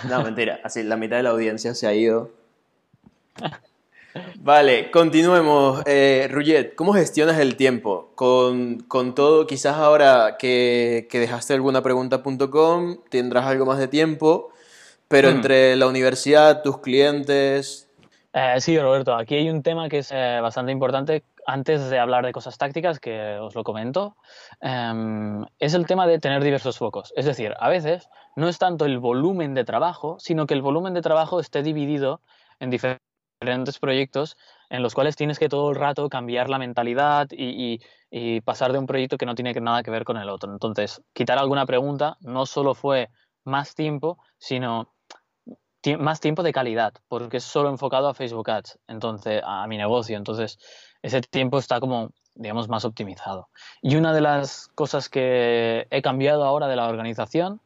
[0.09, 0.59] no, mentira.
[0.63, 2.31] Así, la mitad de la audiencia se ha ido.
[4.39, 5.81] Vale, continuemos.
[5.85, 8.11] Eh, ¿cómo gestionas el tiempo?
[8.15, 14.49] Con, todo, quizás ahora que, dejaste alguna pregunta.com, tendrás algo más de tiempo,
[15.07, 15.35] pero hmm.
[15.35, 17.89] entre la universidad, tus clientes...
[18.33, 21.23] Eh, sí, Roberto, aquí hay un tema que es eh, bastante importante.
[21.47, 24.15] Antes de hablar de cosas tácticas, que os lo comento,
[24.61, 27.13] em, es el tema de tener diversos focos.
[27.15, 30.93] Es decir, a veces no es tanto el volumen de trabajo, sino que el volumen
[30.93, 32.19] de trabajo esté dividido
[32.59, 33.14] en diferentes
[33.45, 34.37] diferentes proyectos
[34.69, 37.79] en los cuales tienes que todo el rato cambiar la mentalidad y,
[38.43, 40.51] pasar de un proyecto que no tiene nada que ver con el otro.
[40.51, 43.09] Entonces, quitar alguna pregunta no solo fue
[43.43, 44.93] más tiempo, sino
[45.99, 50.17] más tiempo de calidad, porque es solo enfocado a Facebook Ads, entonces a mi negocio.
[50.17, 50.57] Entonces,
[51.03, 53.49] ese tiempo está como, digamos, más optimizado.
[53.81, 57.59] Y una de las cosas que he cambiado ahora de la organización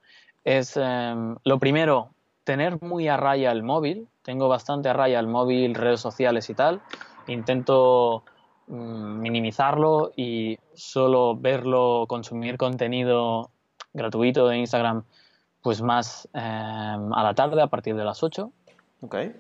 [0.44, 2.10] es, em, lo primero,
[2.44, 6.54] tener muy a raya el móvil, tengo bastante a raya el móvil, redes sociales y
[6.54, 6.82] tal.
[7.26, 8.24] Intento
[8.68, 13.50] mm, minimizarlo y solo verlo, consumir contenido
[13.92, 15.04] gratuito de Instagram,
[15.64, 18.52] pues más em, a la tarde, a partir de las 8.
[19.02, 19.34] Okay.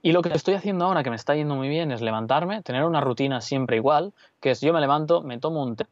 [0.00, 2.84] Y lo que estoy haciendo ahora, que me está yendo muy bien, es levantarme, tener
[2.84, 5.84] una rutina siempre igual, que es yo me levanto, me tomo un té,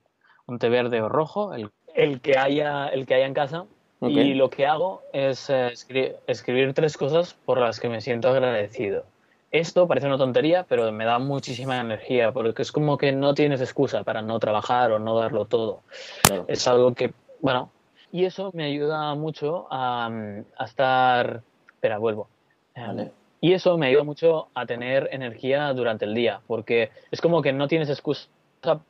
[0.47, 3.67] un té verde o rojo, el, el que, haya, el que haya en casa,
[4.09, 5.73] y lo que hago es eh,
[6.27, 9.05] escribir, tres cosas por las que me siento agradecido.
[9.51, 13.61] Esto parece una tontería, pero me da muchísima energía, porque es como que no tienes
[13.61, 15.83] excusa para no trabajar o no darlo todo.
[16.49, 17.71] Es algo que, bueno,
[18.11, 20.11] y eso me ayuda mucho a,
[20.65, 21.43] estar...
[21.69, 22.29] Espera, vuelvo.
[22.75, 27.43] Em, y eso me ayuda mucho a tener energía durante el día, porque es como
[27.43, 28.29] que no tienes excusa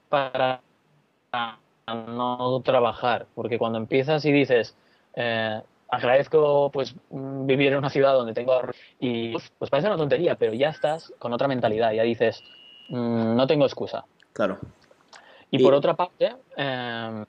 [0.08, 0.62] para
[1.86, 4.76] no trabajar, porque cuando empiezas y dices,
[5.16, 5.60] eh,
[5.94, 8.60] agradezco pues vivir en una ciudad donde tengo
[8.98, 12.42] y pues parece una tontería, pero ya estás con otra mentalidad, ya dices,
[12.88, 14.04] mm, no tengo excusa.
[14.32, 14.58] Claro.
[15.50, 17.24] Y, por otra parte, em,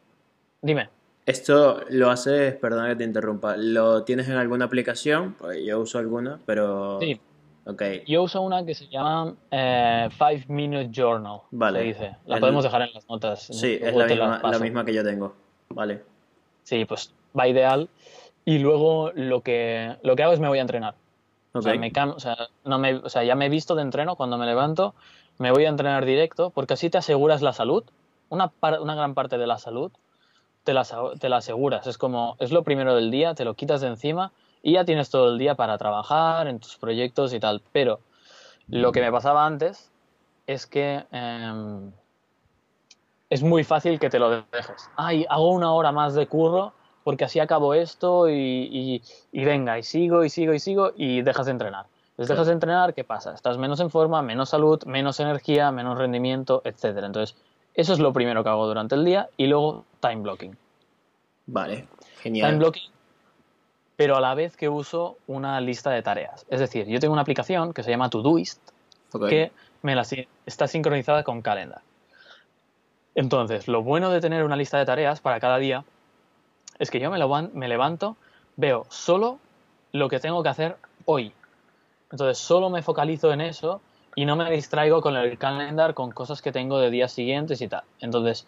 [0.62, 0.90] dime.
[1.28, 5.36] Esto lo haces, perdona que te interrumpa, ¿lo tienes en alguna aplicación?
[5.38, 7.00] Pues yo uso alguna, pero...
[7.00, 7.20] Sí.
[7.68, 8.04] Okay.
[8.06, 11.42] Yo uso una que se llama eh, Five Minute Journal.
[11.50, 11.82] Vale.
[11.82, 12.16] dice.
[12.28, 13.48] La podemos dejar en las notas.
[13.48, 15.34] Sí, es la misma, la misma, que yo tengo.
[15.70, 16.04] Vale.
[16.62, 17.90] Sí, pues va ideal.
[18.46, 20.96] Y luego lo que, lo que hago es me voy a entrenar.
[21.54, 24.18] O, sea, me o, sea, no me, o sea, ya me he visto de entreno
[24.18, 24.94] cuando me levanto,
[25.38, 27.84] me voy a entrenar directo, porque así te aseguras la salud.
[28.30, 29.92] Una, una gran parte de la salud
[30.66, 30.86] te la,
[31.20, 31.88] te la aseguras.
[31.88, 35.10] Es como, es lo primero del día, te lo quitas de encima y ya tienes
[35.10, 37.62] todo el día para trabajar en tus proyectos y tal.
[37.72, 38.00] Pero
[38.68, 39.92] lo que me pasaba antes
[40.48, 41.92] es que em,
[43.30, 44.90] es muy fácil que te lo dejes.
[44.98, 46.74] Ay, hago una hora más de curro
[47.06, 49.00] porque así acabo esto y,
[49.32, 51.86] venga, y sigo y sigo y sigo y dejas de entrenar.
[52.10, 53.36] Entonces dejas de entrenar, ¿qué pasa?
[53.36, 57.04] Estás menos en forma, menos salud, menos energía, menos rendimiento, etc.
[57.04, 57.38] Entonces,
[57.76, 60.58] eso es lo primero que hago durante el día y luego time blocking.
[61.46, 61.88] Vale,
[62.22, 62.50] genial.
[62.50, 62.96] Time blocking
[63.96, 66.46] pero a la vez que uso una lista de tareas.
[66.50, 68.60] Es decir, yo tengo una aplicación que se llama Todoist,
[69.30, 69.52] que
[69.84, 70.04] me la,
[70.46, 71.82] está sincronizada con Calendar.
[73.14, 75.86] Entonces, lo bueno de tener una lista de tareas para cada día
[76.80, 78.18] es que yo me, levanto,
[78.56, 79.40] veo solo
[79.92, 81.34] lo que tengo que hacer hoy.
[82.12, 83.82] Entonces, solo me focalizo en eso
[84.16, 87.68] y no me distraigo con el calendar, con cosas que tengo de días siguientes y
[87.68, 87.84] tal.
[88.00, 88.48] Entonces,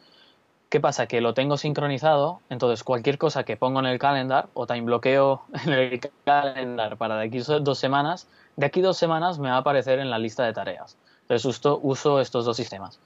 [0.69, 1.07] ¿Qué pasa?
[1.07, 5.43] Que lo tengo sincronizado, entonces cualquier cosa que pongo en el calendar o time bloqueo
[5.65, 9.59] en el calendar para de aquí dos semanas, de aquí dos semanas me va a
[9.59, 10.97] aparecer en la lista de tareas.
[11.21, 12.99] Entonces uso, uso estos dos sistemas.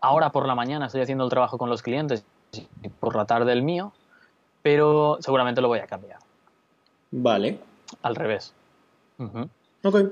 [0.00, 3.52] Ahora por la mañana estoy haciendo el trabajo con los clientes y por la tarde
[3.52, 3.92] el mío,
[4.62, 6.18] pero seguramente lo voy a cambiar.
[7.10, 7.58] Vale.
[8.02, 8.54] Al revés.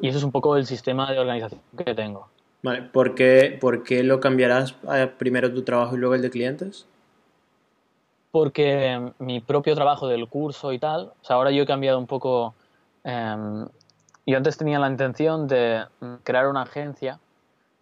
[0.00, 2.28] Y eso es un poco el sistema de organización que tengo.
[2.62, 4.74] Vale, ¿por qué, ¿por qué lo cambiarás
[5.16, 6.86] primero tu trabajo y luego el de clientes?
[8.30, 12.06] Porque mi propio trabajo del curso y tal, o sea, ahora yo he cambiado un
[12.06, 12.54] poco.
[13.02, 13.66] Em,
[14.26, 15.84] yo antes tenía la intención de
[16.22, 17.18] crear una agencia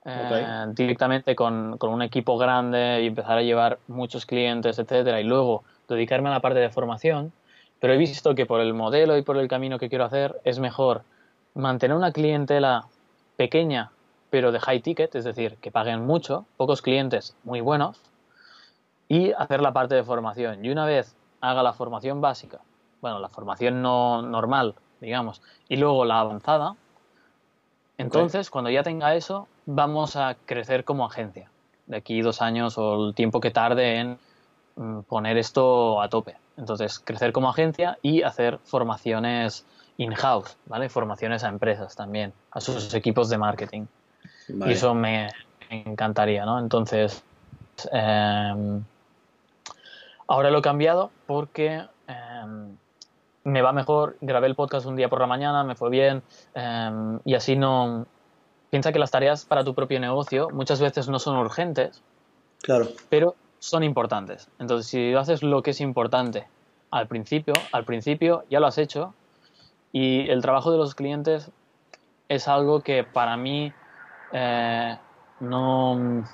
[0.05, 5.25] eh, directamente con, con, un equipo grande y empezar a llevar muchos clientes, etcétera, y
[5.25, 7.33] luego dedicarme a la parte de formación.
[7.81, 10.59] Pero he visto que por el modelo y por el camino que quiero hacer es
[10.59, 11.03] mejor
[11.55, 12.87] mantener una clientela
[13.37, 13.91] pequeña
[14.31, 18.01] pero de high ticket, es decir, que paguen mucho, pocos clientes muy buenos,
[19.09, 20.65] y hacer la parte de formación.
[20.65, 22.59] Y una vez haga la formación básica,
[23.01, 26.77] bueno, la formación no normal, digamos, y luego la avanzada,
[27.97, 31.51] entonces cuando ya tenga eso, vamos a crecer como agencia.
[31.87, 34.19] De aquí dos años o el tiempo que tarde en
[35.09, 36.37] poner esto a tope.
[36.57, 39.65] Entonces, crecer como agencia y hacer formaciones
[39.97, 40.89] in-house, ¿vale?
[40.89, 43.87] Formaciones a empresas también, a sus equipos de marketing.
[44.49, 45.29] Y eso me
[45.71, 46.59] encantaría, ¿no?
[46.59, 47.23] Entonces,
[47.93, 48.83] em,
[50.27, 52.77] ahora lo he cambiado porque em,
[53.45, 54.17] me va mejor.
[54.21, 56.23] Grabé el podcast un día por la mañana, me fue bien
[56.55, 58.07] em, y así no.
[58.71, 62.03] Piensa que las tareas para tu propio negocio muchas veces no son urgentes,
[62.63, 62.89] claro.
[63.09, 64.51] pero son importantes.
[64.59, 66.47] Entonces, si haces lo que es importante
[66.91, 69.15] al principio, al principio ya lo has hecho
[69.93, 71.51] y el trabajo de los clientes
[72.29, 73.73] es algo que para mí
[74.33, 74.99] eh,
[75.41, 76.25] no,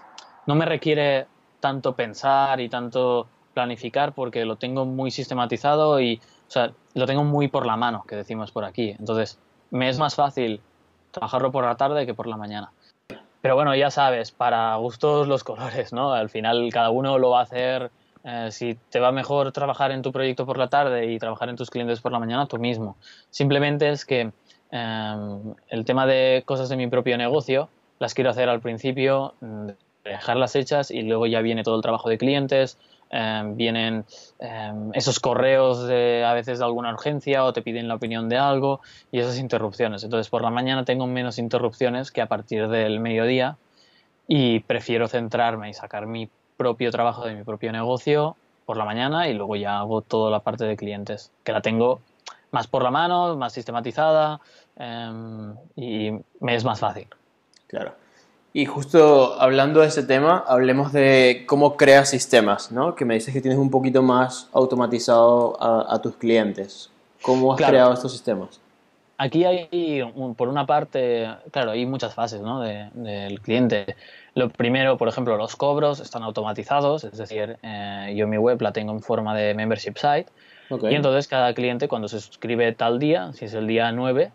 [0.46, 1.26] no me requiere
[1.60, 7.24] tanto pensar y tanto planificar porque lo tengo muy sistematizado y o sea, lo tengo
[7.24, 8.90] muy por la mano, que decimos por aquí.
[8.98, 9.38] Entonces,
[9.70, 10.60] me es más fácil
[11.10, 12.72] trabajarlo por la tarde que por la mañana.
[13.44, 16.14] Pero bueno, ya sabes, para gustos los colores, ¿no?
[16.14, 17.90] Al final cada uno lo va a hacer.
[18.24, 21.56] Eh, si te va mejor trabajar en tu proyecto por la tarde y trabajar en
[21.56, 22.96] tus clientes por la mañana, tú mismo.
[23.28, 24.32] Simplemente es que
[24.70, 25.16] eh,
[25.68, 29.68] el tema de cosas de mi propio negocio, las quiero hacer al principio, mm,
[30.04, 32.78] dejarlas hechas y luego ya viene todo el trabajo de clientes,
[33.16, 34.04] em, vienen
[34.40, 38.38] em, esos correos de a veces de alguna urgencia o te piden la opinión de
[38.38, 38.80] algo
[39.12, 40.02] y esas interrupciones.
[40.02, 43.56] Entonces por la mañana tengo menos interrupciones que a partir del mediodía
[44.26, 49.28] y prefiero centrarme y sacar mi propio trabajo de mi propio negocio por la mañana
[49.28, 52.00] y luego ya hago toda la parte de clientes, que la tengo
[52.50, 54.40] más por la mano, más sistematizada
[54.76, 57.06] em, y me es más fácil.
[57.68, 58.03] Claro.
[58.56, 62.94] Y justo hablando de ese tema, hablemos de cómo creas sistemas, ¿no?
[62.94, 66.88] Que me dices que tienes un poquito más automatizado a, tus clientes.
[67.20, 68.60] ¿Cómo has creado estos sistemas?
[69.18, 70.04] Aquí hay,
[70.36, 72.60] por una parte, claro, hay muchas fases ¿no?
[72.60, 73.96] del cliente.
[74.36, 78.72] Lo primero, por ejemplo, los cobros están automatizados, es decir, eh, yo mi web la
[78.72, 80.26] tengo en forma de membership site.
[80.70, 84.30] Y entonces cada cliente cuando se suscribe tal día, si es el día 9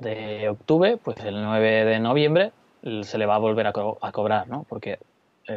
[0.00, 2.52] de octubre, pues el 9 de noviembre
[3.02, 4.64] se le va a volver a, cobrar, ¿no?
[4.68, 4.98] Porque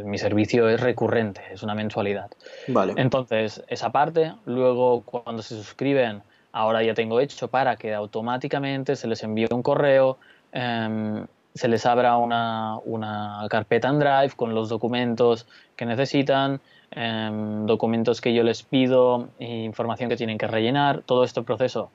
[0.04, 2.30] mi servicio es recurrente, es una mensualidad.
[2.68, 2.94] Vale.
[2.98, 9.08] Entonces, esa parte, luego cuando se suscriben, ahora ya tengo hecho para que automáticamente se
[9.08, 10.18] les envíe un correo,
[10.52, 16.60] em, se les abra una, una, carpeta en Drive con los documentos que necesitan,
[16.92, 21.90] em, documentos que yo les pido, información que tienen que rellenar, todo este proceso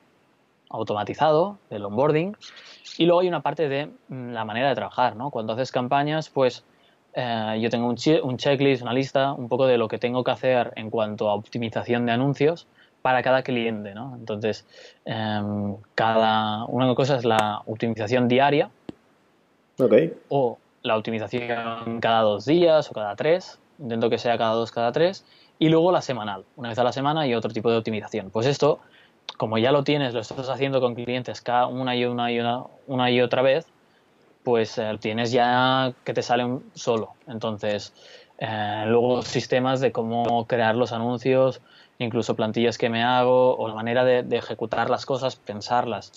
[0.70, 2.37] automatizado del onboarding.
[2.96, 5.30] Y luego hay una parte de mm, la manera de trabajar, ¿no?
[5.30, 6.64] Cuando haces campañas, pues
[7.14, 10.30] eh, yo tengo un, un, checklist, una lista, un poco de lo que tengo que
[10.30, 12.66] hacer en cuanto a optimización de anuncios
[13.02, 14.14] para cada cliente, ¿no?
[14.16, 14.66] Entonces,
[15.04, 18.70] em, cada, una cosa es la optimización diaria
[19.78, 20.14] okay.
[20.28, 24.92] o la optimización cada dos días o cada tres, intento que sea cada dos, cada
[24.92, 25.24] tres,
[25.59, 28.30] y luego la semanal, una vez a la semana y otro tipo de optimización.
[28.30, 28.80] Pues esto,
[29.37, 32.40] como ya lo tienes, lo estás haciendo con clientes cada una y una y
[32.87, 33.66] una, y otra vez,
[34.45, 37.14] pues eh, tienes ya que te salen solo.
[37.27, 37.93] Entonces,
[38.38, 41.61] eh, luego sistemas de cómo crear los anuncios,
[41.99, 46.12] incluso plantillas que me hago o la manera de, ejecutar las cosas, pensarlas.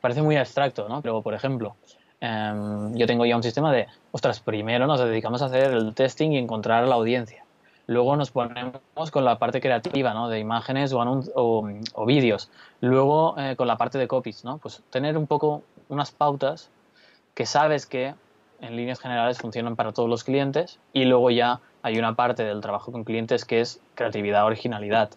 [0.00, 1.02] Parece muy abstracto, ¿no?
[1.02, 1.76] Pero, por ejemplo,
[2.20, 6.32] em, yo tengo ya un sistema de, ostras, primero nos dedicamos a hacer el testing
[6.32, 7.45] y encontrar la audiencia.
[7.86, 10.28] Luego nos ponemos con la parte creativa, ¿no?
[10.28, 11.00] De imágenes o,
[11.34, 12.50] o, vídeos.
[12.80, 14.58] Luego eh, con la parte de copies, ¿no?
[14.58, 16.70] Pues tener un poco unas pautas
[17.34, 18.14] que sabes que
[18.60, 22.60] en líneas generales funcionan para todos los clientes y luego ya hay una parte del
[22.60, 25.10] trabajo con clientes que es creatividad, originalidad,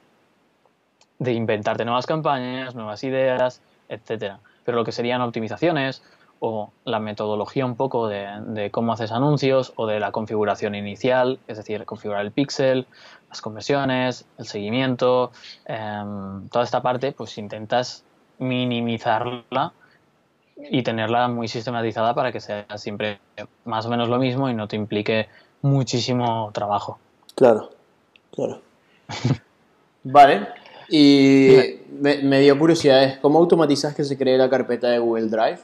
[1.17, 4.39] de inventarte nuevas campañas, nuevas ideas, etcétera.
[4.63, 6.03] Pero lo que serían optimizaciones
[6.39, 11.58] o la metodología un poco de, cómo haces anuncios o de la configuración inicial, es
[11.58, 12.88] decir, configurar el pixel,
[13.30, 15.32] las conversiones, el seguimiento,
[15.65, 18.04] em, toda esta parte, pues intentas
[18.39, 19.73] minimizarla
[20.71, 23.19] y tenerla muy sistematizada para que sea siempre
[23.65, 25.30] más o menos lo mismo y no te implique
[25.62, 26.99] muchísimo trabajo.
[27.36, 27.69] Claro,
[28.34, 28.62] claro.
[30.04, 30.47] vale.
[30.89, 35.60] Y me, dio curiosidad, ¿cómo automatizas que se cree la carpeta de Google Drive?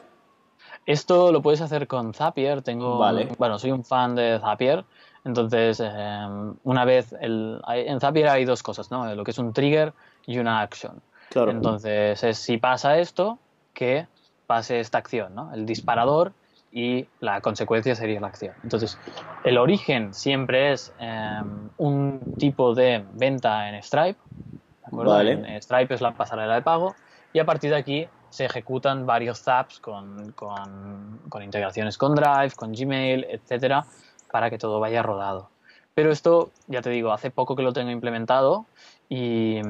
[0.85, 2.61] Esto lo puedes hacer con Zapier.
[2.61, 3.03] Tengo,
[3.37, 4.85] bueno, soy un fan de Zapier.
[5.23, 9.13] Entonces, em, una vez, el, en Zapier hay dos cosas, ¿no?
[9.15, 9.93] Lo que es un trigger
[10.27, 11.01] y una action.
[11.29, 11.49] Claro.
[11.51, 13.39] Entonces, es, si pasa esto,
[13.73, 14.05] que
[14.45, 15.51] pase esta acción, ¿no?
[15.53, 16.33] El disparador
[16.71, 18.53] y la consecuencia sería la acción.
[18.61, 18.99] Entonces,
[19.43, 25.19] el origen siempre es em, un tipo de venta en Stripe, ¿de acuerdo?
[25.21, 26.95] En Stripe es la pasarela de pago
[27.33, 32.51] y a partir de aquí se ejecutan varios zaps con, con, con integraciones con Drive,
[32.55, 33.85] con Gmail, etcétera,
[34.29, 35.49] para que todo vaya rodado.
[35.93, 38.65] Pero esto, ya te digo, hace poco que lo tengo implementado
[39.07, 39.61] y,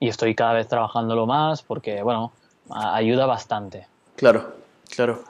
[0.00, 2.32] y estoy cada vez trabajándolo más porque, bueno,
[2.70, 3.86] ayuda bastante.
[4.16, 4.56] Claro,
[4.88, 5.22] claro.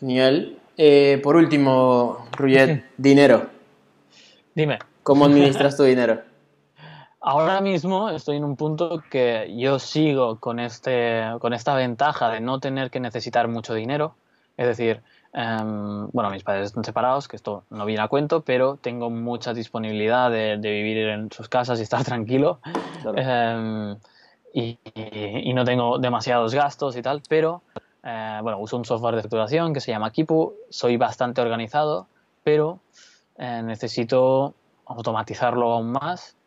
[0.00, 0.56] Genial.
[0.78, 3.50] Eh, por último, Ruyet, dinero.
[4.54, 4.78] Dime.
[5.02, 6.22] ¿Cómo administras tu dinero?
[7.30, 12.40] Ahora mismo estoy en un punto que yo sigo con, este, con esta ventaja de
[12.40, 14.14] no tener que necesitar mucho dinero.
[14.56, 15.02] Es decir,
[15.34, 19.52] em, bueno, mis padres están separados, que esto no viene a cuento, pero tengo mucha
[19.52, 22.60] disponibilidad de, vivir en sus casas y estar tranquilo.
[23.14, 23.98] Em,
[24.54, 24.78] y,
[25.52, 27.60] no tengo demasiados gastos y tal, pero
[28.04, 32.06] eh, bueno, uso un software de facturación que se llama Kipu, soy bastante organizado,
[32.42, 32.80] pero
[33.36, 34.54] eh, necesito
[34.86, 36.37] automatizarlo aún más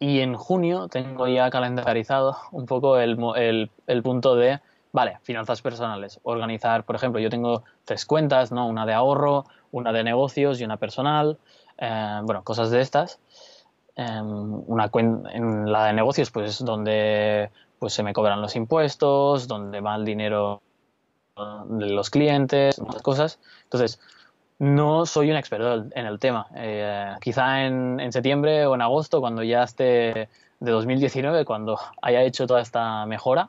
[0.00, 4.58] y en junio tengo ya calendarizado un poco el, el, el, punto de,
[4.90, 8.66] vale, finanzas personales, organizar, por ejemplo, yo tengo tres cuentas, ¿no?
[8.66, 11.38] Una de ahorro, una de negocios y una personal,
[11.78, 13.20] eh, bueno, cosas de estas
[13.96, 19.80] una en la de negocios pues es donde pues se me cobran los impuestos, donde
[19.80, 20.60] va el dinero
[21.66, 23.40] de los clientes, muchas cosas.
[23.64, 23.98] Entonces,
[24.60, 26.46] no soy un experto en el tema.
[26.54, 30.28] Eh, quizá en, septiembre o en agosto, cuando ya esté
[30.60, 33.48] de 2019, cuando haya hecho toda esta mejora,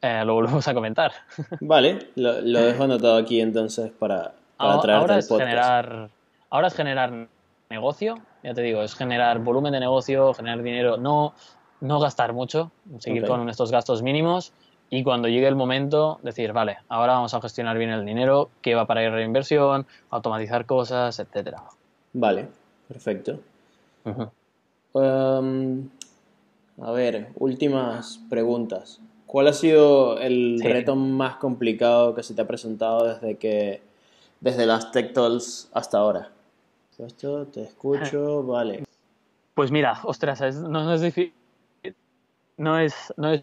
[0.00, 1.12] eh, lo volvemos a comentar.
[1.60, 6.10] Vale, lo, dejo anotado aquí entonces para, para traerte ahora es Generar,
[6.48, 7.28] ahora es generar
[7.68, 11.34] negocio, ya te digo, es generar volumen de negocio, generar dinero, no,
[11.80, 14.52] no gastar mucho, seguir con estos gastos mínimos
[14.92, 18.74] y cuando llegue el momento decir, vale, ahora vamos a gestionar bien el dinero, qué
[18.74, 21.62] va para ir reinversión, automatizar cosas, etcétera.
[22.12, 22.48] Vale,
[22.88, 23.40] perfecto.
[24.92, 25.88] Um,
[26.82, 29.00] a ver, últimas preguntas.
[29.24, 33.80] ¿Cuál ha sido el reto más complicado que se te ha presentado desde que
[34.40, 35.16] desde las Tech
[35.72, 36.32] hasta ahora?
[36.98, 38.84] Esto, te escucho, vale.
[39.54, 41.32] Pues mira, ostras, no, es difícil,
[42.58, 43.42] no es, no es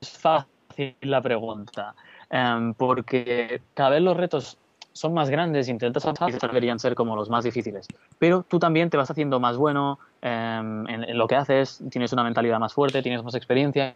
[0.00, 0.59] fácil
[1.00, 1.94] la pregunta,
[2.30, 4.58] em, porque cada vez los retos
[4.92, 7.86] son más grandes, intentas avanzar, deberían ser como los más difíciles.
[8.18, 12.24] Pero tú también te vas haciendo más bueno em, en, lo que haces, tienes una
[12.24, 13.94] mentalidad más fuerte, tienes más experiencia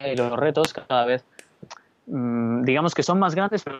[0.00, 1.24] y los retos cada vez,
[2.06, 3.78] mm, digamos que son más grandes, pero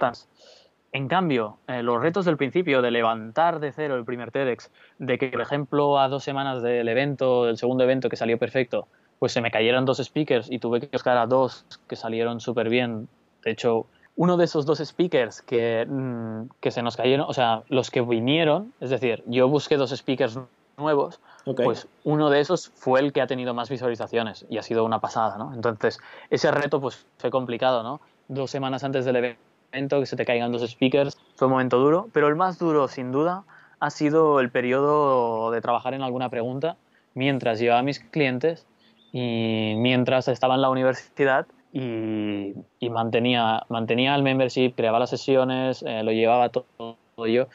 [0.95, 5.18] en cambio, eh, los retos del principio de levantar de cero el primer TEDx, de
[5.18, 8.87] que, por ejemplo, a dos semanas del evento, del segundo evento que salió perfecto,
[9.18, 12.68] pues se me cayeron dos speakers y tuve que buscar a dos que salieron súper
[12.68, 13.08] bien.
[13.42, 13.86] De hecho,
[14.16, 18.00] uno de esos dos speakers que, mm, que, se nos cayeron, o sea, los que
[18.00, 20.38] vinieron, es decir, yo busqué dos speakers
[20.76, 21.20] nuevos,
[21.56, 25.00] pues uno de esos fue el que ha tenido más visualizaciones y ha sido una
[25.00, 25.52] pasada, ¿no?
[25.54, 25.98] Entonces,
[26.30, 28.00] ese reto pues fue complicado, ¿no?
[28.28, 29.36] Dos semanas antes del
[29.72, 32.88] evento, que se te caigan dos speakers, fue un momento duro, pero el más duro,
[32.88, 33.44] sin duda,
[33.80, 36.76] ha sido el periodo de trabajar en alguna pregunta
[37.14, 38.66] mientras llevaba a mis clientes
[39.16, 42.52] y mientras estaba en la universidad y,
[42.90, 47.46] mantenía, mantenía el membership, creaba las sesiones, eh, lo llevaba todo, yo,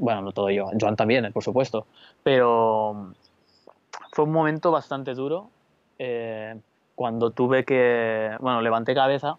[0.00, 1.86] bueno, no todo yo, Joan también, por supuesto,
[2.22, 3.14] pero
[4.12, 5.48] fue un momento bastante duro
[5.98, 6.54] eh,
[6.94, 9.38] cuando tuve que, bueno, levanté cabeza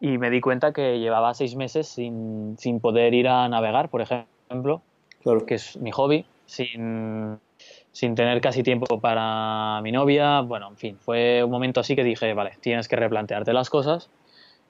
[0.00, 4.00] y me di cuenta que llevaba seis meses sin, sin poder ir a navegar, por
[4.00, 4.82] ejemplo,
[5.46, 7.38] que es mi hobby, sin
[7.96, 10.42] sin tener casi tiempo para mi novia.
[10.42, 14.10] Bueno, en fin, fue un momento así que dije, vale, tienes que replantearte las cosas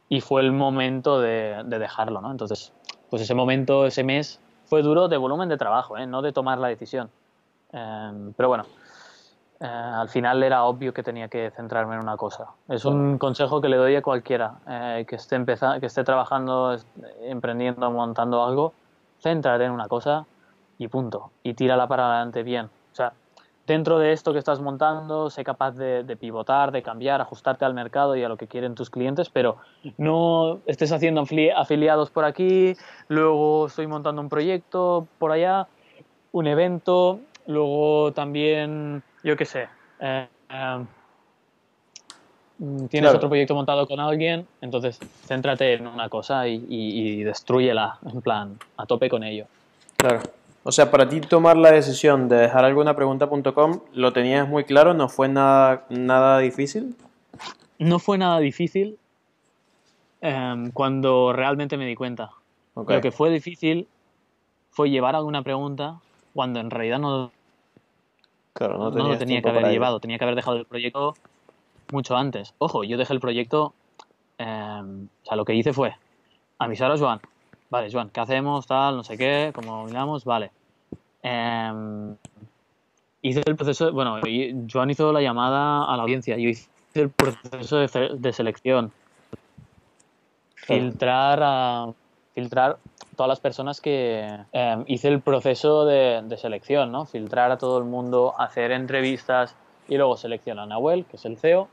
[0.09, 2.31] y fue el momento de, dejarlo, ¿no?
[2.31, 2.72] Entonces,
[3.11, 6.07] pues ese momento, ese mes, fue duro de volumen de trabajo, ¿eh?
[6.07, 7.11] no de tomar la decisión.
[7.72, 8.64] Em, pero bueno,
[9.59, 12.51] eh, al final era obvio que tenía que centrarme en una cosa.
[12.68, 16.77] Es un consejo que le doy a cualquiera eh, que, esté que esté trabajando,
[17.22, 18.72] emprendiendo, montando algo,
[19.20, 20.27] céntrate en una cosa
[20.79, 21.33] y punto.
[21.43, 22.70] Y tírala para adelante bien.
[22.97, 23.12] O sea,
[23.66, 28.16] dentro de esto que estás montando, sé capaz de, pivotar, de cambiar, ajustarte al mercado
[28.16, 29.59] y a lo que quieren tus clientes, pero
[29.99, 31.22] no estés haciendo
[31.55, 32.74] afiliados por aquí,
[33.09, 35.66] luego estoy montando un proyecto por allá,
[36.32, 39.68] un evento, luego también, yo qué sé,
[40.01, 40.84] eh, eh,
[42.88, 47.99] tienes otro proyecto montado con alguien, entonces céntrate en una cosa y, y, y destruyela,
[48.11, 49.44] en plan, a tope con ello.
[49.99, 50.20] Claro.
[50.69, 54.95] O sea, para ti tomar la decisión de dejar alguna pregunta.com, ¿lo tenías muy claro?
[54.95, 56.97] ¿No fue nada, nada difícil?
[57.79, 58.99] No fue nada difícil
[60.21, 62.33] em, cuando realmente me di cuenta.
[62.75, 63.87] Lo que fue difícil
[64.71, 66.01] fue llevar alguna pregunta
[66.35, 67.31] cuando en realidad no,
[68.53, 70.01] claro, no, lo tenía que haber llevado.
[70.01, 71.14] Tenía que haber dejado el proyecto
[71.93, 72.55] mucho antes.
[72.59, 73.73] Ojo, yo dejé el proyecto,
[74.39, 75.95] em, o sea, lo que hice fue
[76.59, 77.21] avisar a Joan,
[77.71, 78.67] vale, Joan, ¿qué hacemos?
[78.67, 80.25] Tal, no sé qué, ¿cómo miramos?
[80.25, 80.51] Vale.
[81.23, 82.17] Em,
[83.23, 84.21] hice el proceso, bueno,
[84.73, 88.93] Joan hizo la llamada a la audiencia, yo hice el proceso de, selección.
[90.55, 91.93] Filtrar a,
[92.35, 92.79] filtrar
[93.17, 97.07] todas las personas que em, hice el proceso de, selección, ¿no?
[97.07, 99.55] Filtrar a todo el mundo, hacer entrevistas
[99.89, 101.69] y luego seleccionar a Nahuel, que es el CEO,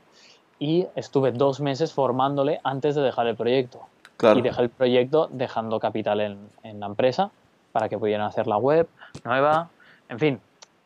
[0.58, 3.86] y estuve dos meses formándole antes de dejar el proyecto
[4.22, 7.30] y dejé el proyecto dejando capital en, la empresa
[7.72, 8.88] para que pudieran hacer la web
[9.24, 9.68] nueva,
[10.08, 10.40] en fin,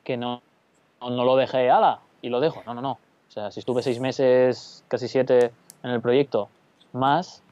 [0.04, 0.42] que no,
[1.00, 2.92] no, lo dejé ala y lo dejo, no, no, no.
[2.92, 5.52] O sea, si estuve seis meses, casi siete
[5.82, 6.48] en el proyecto,
[6.92, 7.42] más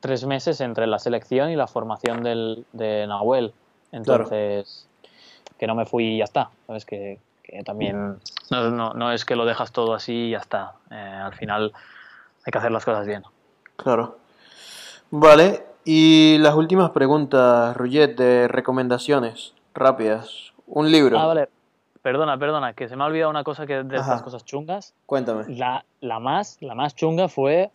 [0.00, 3.52] tres meses entre la selección y la formación del, de Nahuel.
[3.90, 4.86] Entonces,
[5.58, 6.50] que no me fui y ya está.
[6.66, 8.18] Sabes que, que también
[8.50, 10.74] no, no, no, es que lo dejas todo así y ya está.
[10.90, 11.72] Eh, al final
[12.44, 13.24] hay que hacer las cosas bien.
[13.76, 14.18] Claro.
[15.10, 20.52] Vale, y las últimas preguntas, Rullet, de recomendaciones rápidas.
[20.66, 21.16] Un libro.
[21.18, 21.48] Ah, vale.
[22.02, 24.94] Perdona, perdona, que se me ha olvidado una cosa que de estas cosas chungas.
[25.06, 25.44] Cuéntame.
[25.48, 27.70] La, la, más, la más chunga fue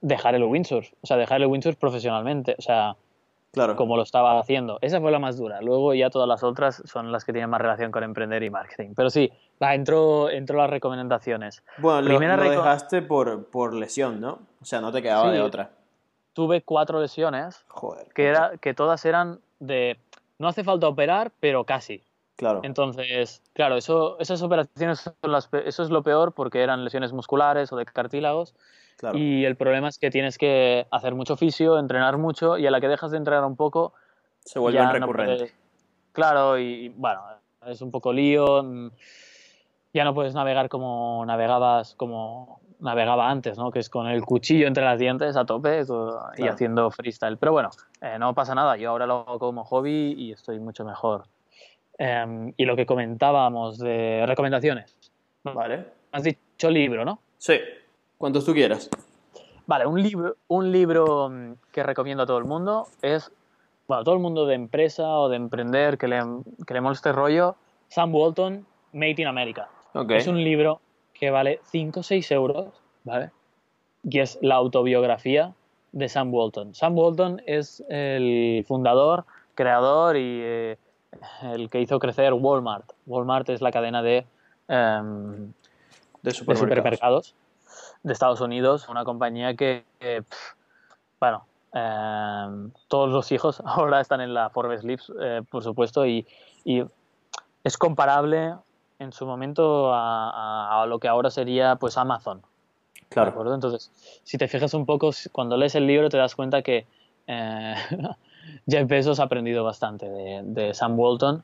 [0.00, 0.92] dejar el windsurf.
[1.02, 2.54] O sea, dejar el windsurf profesionalmente.
[2.58, 2.96] O sea,
[3.52, 3.76] claro.
[3.76, 4.78] como lo estaba haciendo.
[4.80, 5.60] Esa fue la más dura.
[5.60, 8.94] Luego ya todas las otras son las que tienen más relación con emprender y marketing.
[8.96, 9.32] Pero sí,
[9.62, 11.62] va, entro, entro las recomendaciones.
[11.78, 14.40] Bueno, lo, dejaste por, por lesión, ¿no?
[14.60, 15.70] O sea, no te quedaba de otra
[16.36, 17.64] tuve cuatro lesiones
[18.14, 19.98] que, era, que todas eran de
[20.38, 22.02] no hace falta operar, pero casi.
[22.36, 22.60] Claro.
[22.62, 27.72] Entonces, claro, eso, esas operaciones son las, eso es lo peor porque eran lesiones musculares
[27.72, 28.54] o de cartílagos.
[29.14, 32.82] Y el problema es que tienes que hacer mucho fisio, entrenar mucho y a la
[32.82, 33.94] que dejas de entrenar un poco
[34.44, 35.54] se vuelve recurrente.
[36.12, 37.22] claro, y bueno,
[37.64, 38.62] es un poco lío.
[38.62, 38.90] Mm,
[39.94, 43.70] ya no puedes navegar como navegabas, como navegaba antes, ¿no?
[43.70, 45.82] Que es con el cuchillo entre las dientes a tope
[46.36, 47.36] y haciendo freestyle.
[47.38, 47.70] Pero bueno,
[48.00, 48.76] eh, no pasa nada.
[48.76, 51.24] Yo ahora lo hago como hobby y estoy mucho mejor.
[51.98, 54.94] Em, y lo que comentábamos de recomendaciones.
[55.44, 55.86] Vale.
[56.12, 57.20] Has dicho libro, ¿no?
[57.38, 57.58] Sí.
[58.18, 58.90] Cuantos tú quieras.
[59.66, 63.32] Vale, un libro, un libro mm, que recomiendo a todo el mundo es
[63.88, 66.20] bueno, todo el mundo de empresa o de emprender que le,
[66.66, 67.54] que le moleste rollo,
[67.88, 69.68] Sam Walton, Made in America.
[70.08, 70.80] Es un libro
[71.18, 72.68] que vale 5 o 6 euros,
[73.04, 73.30] ¿vale?
[74.02, 75.54] Y es la autobiografía
[75.92, 76.74] de Sam Walton.
[76.74, 80.78] Sam Walton es el fundador, creador y eh,
[81.42, 82.92] el que hizo crecer Walmart.
[83.06, 84.26] Walmart es la cadena de,
[84.68, 85.52] em,
[86.22, 87.34] de, supermercados.
[88.02, 89.84] de Estados Unidos, una compañía que,
[91.18, 96.26] bueno, em, todos los hijos ahora están en la Forbes Lips, eh, por supuesto, y,
[96.64, 96.84] y,
[97.64, 98.54] es comparable
[98.98, 102.42] en su momento a, lo que ahora sería pues Amazon.
[103.08, 103.26] Claro.
[103.26, 103.54] ¿De acuerdo?
[103.54, 103.90] Entonces,
[104.24, 106.86] si te fijas un poco, cuando lees el libro te das cuenta que
[107.26, 107.74] eh,
[108.68, 111.42] Jeff Bezos ha aprendido bastante de, Sam Walton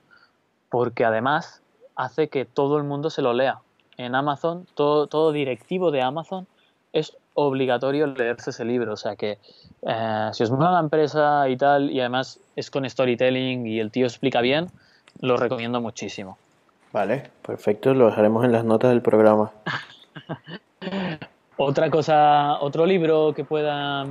[0.70, 1.62] porque además
[1.94, 3.60] hace que todo el mundo se lo lea.
[3.98, 6.46] En Amazon, todo, todo directivo de Amazon
[6.92, 8.94] es obligatorio leerse ese libro.
[8.94, 9.38] O sea que
[9.82, 13.90] eh, si os mola la empresa y tal, y además es con storytelling y el
[13.90, 14.68] tío explica bien,
[15.20, 16.38] lo recomiendo muchísimo.
[16.92, 19.52] Vale, perfecto, lo dejaremos en las notas del programa.
[21.56, 24.04] Otra cosa, otro libro que pueda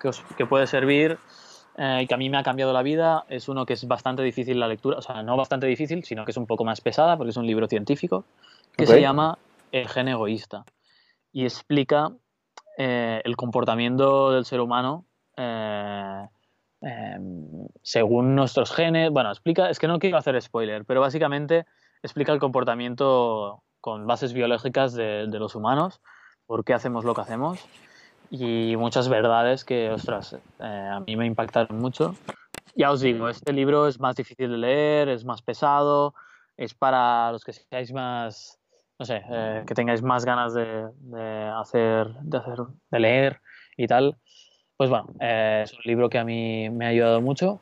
[0.00, 1.18] que, que puede servir
[1.76, 4.22] eh, y que a mí me ha cambiado la vida es uno que es bastante
[4.22, 7.16] difícil la lectura, o sea, no bastante difícil, sino que es un poco más pesada
[7.16, 8.24] porque es un libro científico
[8.76, 9.38] que se llama
[9.70, 10.64] El gen egoísta
[11.32, 12.10] y explica
[12.76, 15.04] eh, el comportamiento del ser humano
[15.36, 16.26] eh,
[16.80, 19.10] em, según nuestros genes.
[19.10, 21.66] Bueno, explica, es que no quiero hacer spoiler, pero básicamente
[22.02, 26.00] explica el comportamiento con bases biológicas de, los humanos,
[26.46, 27.58] por qué hacemos lo que hacemos
[28.30, 32.14] y muchas verdades que, ostras, eh, a mí me impactaron mucho.
[32.76, 36.14] Ya os digo, este libro es más difícil de leer, es más pesado,
[36.56, 38.58] es para los que seáis más,
[38.98, 40.90] no sé, eh, que tengáis más ganas de,
[41.56, 42.58] hacer, de hacer,
[42.90, 43.40] de leer
[43.76, 44.16] y tal.
[44.76, 47.60] Pues bueno, eh, es un libro que a mí me ha ayudado mucho.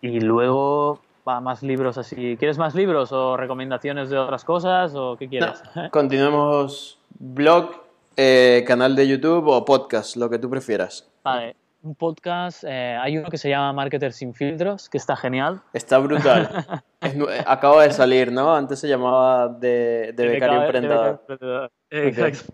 [0.00, 2.36] Y luego, más libros así.
[2.38, 5.62] ¿Quieres más libros o recomendaciones de otras cosas o qué quieres?
[5.90, 7.70] continuemos blog,
[8.16, 11.10] eh, canal de YouTube o podcast, lo que tú prefieras.
[11.24, 15.60] Vale, un podcast, eh, hay uno que se llama Marketers sin filtros, que está genial.
[15.72, 16.48] Está brutal.
[17.02, 18.52] Eh, acaba de salir, ¿no?
[18.56, 21.70] Antes se llamaba de, de becario emprendedor.
[21.88, 22.52] Exacto.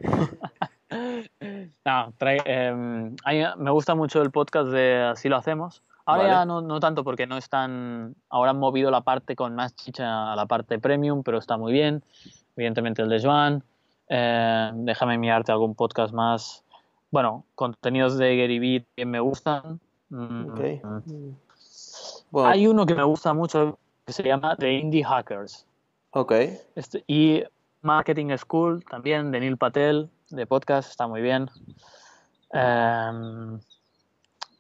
[1.87, 2.12] no,
[2.45, 3.16] em,
[3.57, 7.26] me gusta mucho el podcast de Así lo hacemos Ahora ya no, no, tanto porque
[7.26, 8.14] no están.
[8.28, 11.72] Ahora han movido la parte con más chicha a la parte premium, pero está muy
[11.72, 12.03] bien.
[12.57, 13.62] Evidentemente el de Joan.
[14.09, 16.64] Eh, déjame mirarte algún podcast más.
[17.11, 19.80] Bueno, contenidos de Gary Vee que me gustan.
[20.11, 20.80] Mm, okay.
[20.82, 21.36] Mm.
[22.44, 25.66] Hay uno que me gusta mucho que se llama The Indie Hackers.
[26.11, 26.32] Ok.
[26.74, 27.44] Este, y
[27.82, 31.48] Marketing School también de Neil Patel, de podcast, está muy bien.
[32.53, 33.59] Eh,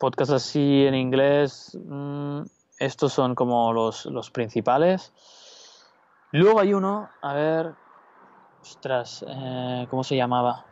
[0.02, 2.40] podcasts así en inglés, mm,
[2.80, 5.12] estos son como los, los, principales.
[6.32, 7.72] Luego hay uno, a ver,
[8.60, 10.66] ostras, eh, ¿cómo se llamaba?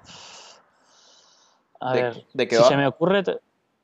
[1.78, 3.22] A ver, ¿de qué si se me ocurre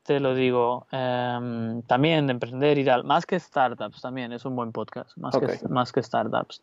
[0.03, 0.85] te, lo digo.
[0.91, 5.37] Em, también de emprender y tal, más que startups también, es un buen podcast, más,
[5.37, 6.61] que, más que startups.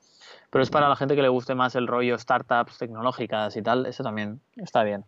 [0.51, 3.87] Pero es para la gente que le guste más el rollo startups tecnológicas y tal,
[3.87, 5.07] eso también está bien.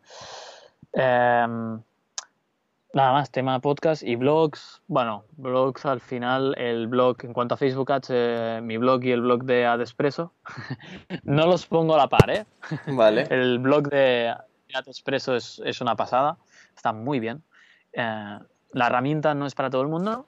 [0.95, 1.77] Eh,
[2.97, 4.81] Nada más, tema podcast y blogs.
[4.87, 9.13] Bueno, blogs al final, el blog, en cuanto a Facebook Ads, eh, mi blog y
[9.13, 10.33] el blog de Adespresso,
[11.25, 12.47] no los pongo a la par, ¿eh?
[12.87, 13.27] Vale.
[13.29, 14.35] El blog de
[14.73, 16.39] Adespresso es, es una pasada,
[16.75, 17.43] está muy bien.
[17.93, 18.39] Eh,
[18.73, 20.25] la herramienta no es para todo el mundo,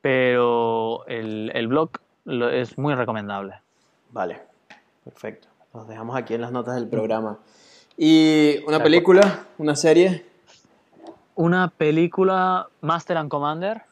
[0.00, 1.90] pero el, el blog
[2.52, 3.54] es muy recomendable.
[4.12, 4.42] Vale,
[5.02, 5.48] perfecto.
[5.72, 7.40] Los dejamos aquí en las notas del programa.
[7.96, 10.33] ¿Y una película, una serie?
[11.36, 13.82] Una película, Master and Commander.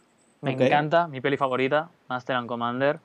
[0.42, 3.00] Me encanta, mi peli favorita, Master and Commander.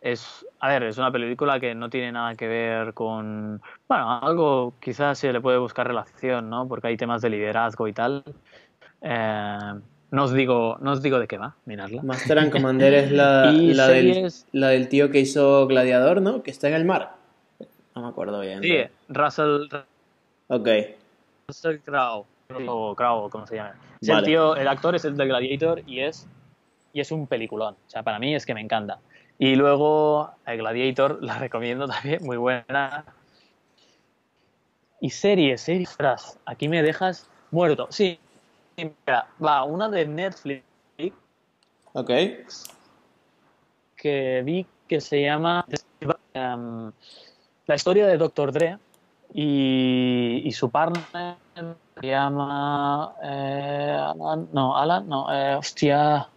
[0.00, 4.74] Es, a ver, es una película que no tiene nada que ver con, bueno, algo
[4.80, 6.68] quizás se le puede buscar relación, ¿no?
[6.68, 8.24] Porque hay temas de liderazgo y tal.
[9.02, 9.58] Eh,
[10.10, 12.02] no os digo, no os digo de qué va, miradla.
[12.02, 16.42] Master and Commander es la, la, del, la, del, tío que hizo Gladiador, ¿no?
[16.42, 17.16] Que está en el mar.
[17.94, 18.62] No me acuerdo bien.
[18.62, 18.78] Sí,
[19.08, 19.68] Russell.
[20.48, 20.68] Ok.
[21.48, 23.74] Russell Crowe o Crow, como se llama.
[24.00, 26.26] el tío, el actor es el de Gladiator y es,
[26.92, 27.74] y es un peliculón.
[27.74, 28.98] O sea, para mí es que me encanta.
[29.38, 33.04] Y luego, el Gladiator la recomiendo también, muy buena.
[35.00, 35.96] Y series, series,
[36.46, 37.86] aquí me dejas muerto.
[37.90, 38.18] Sí,
[39.44, 40.64] va, una de Netflix.
[41.92, 42.10] Ok.
[43.96, 45.66] Que vi que se llama
[46.34, 46.90] um,
[47.66, 48.52] La historia de Dr.
[48.52, 48.78] Dre
[49.34, 51.36] y, y su partner
[52.00, 56.28] se llama eh, Alan, no, Alan, no, eh, hostia,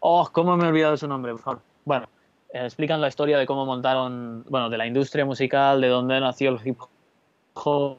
[0.00, 1.32] Oh, ¿cómo me he olvidado su nombre?
[1.32, 1.62] Por favor.
[1.84, 2.08] Bueno,
[2.52, 6.50] eh, explican la historia de cómo montaron, bueno, de la industria musical, de dónde nació
[6.50, 6.78] el hip
[7.54, 7.98] hop.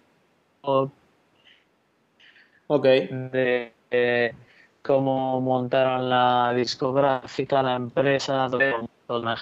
[2.67, 2.83] Ok.
[2.83, 4.33] De eh,
[4.81, 9.35] cómo montaron la discográfica, la empresa, todo, todo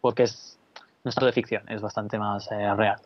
[0.00, 0.58] porque es,
[1.04, 2.98] no es de ficción, es bastante más eh, real.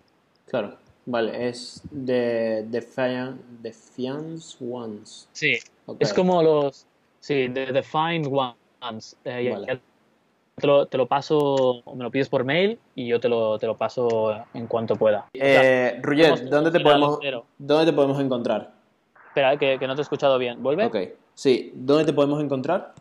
[0.46, 0.76] Claro,
[1.10, 5.28] vale, es de Defiance Ones.
[5.32, 5.58] Sí,
[5.98, 6.86] es como los,
[7.20, 9.16] sí, de Defined Ones.
[9.24, 9.80] vale
[10.60, 13.66] te lo, te lo paso, me lo pides por mail y yo te lo, te
[13.66, 15.26] lo paso en cuanto pueda.
[15.32, 16.00] Eh,
[16.48, 17.18] ¿dónde te, podemos,
[17.58, 18.70] ¿dónde te podemos encontrar?
[19.28, 20.62] Espera, que, que, no te he escuchado bien.
[20.62, 20.84] ¿Vuelve?
[20.84, 20.96] Ok,
[21.34, 21.72] sí.
[21.74, 22.94] ¿Dónde te podemos encontrar?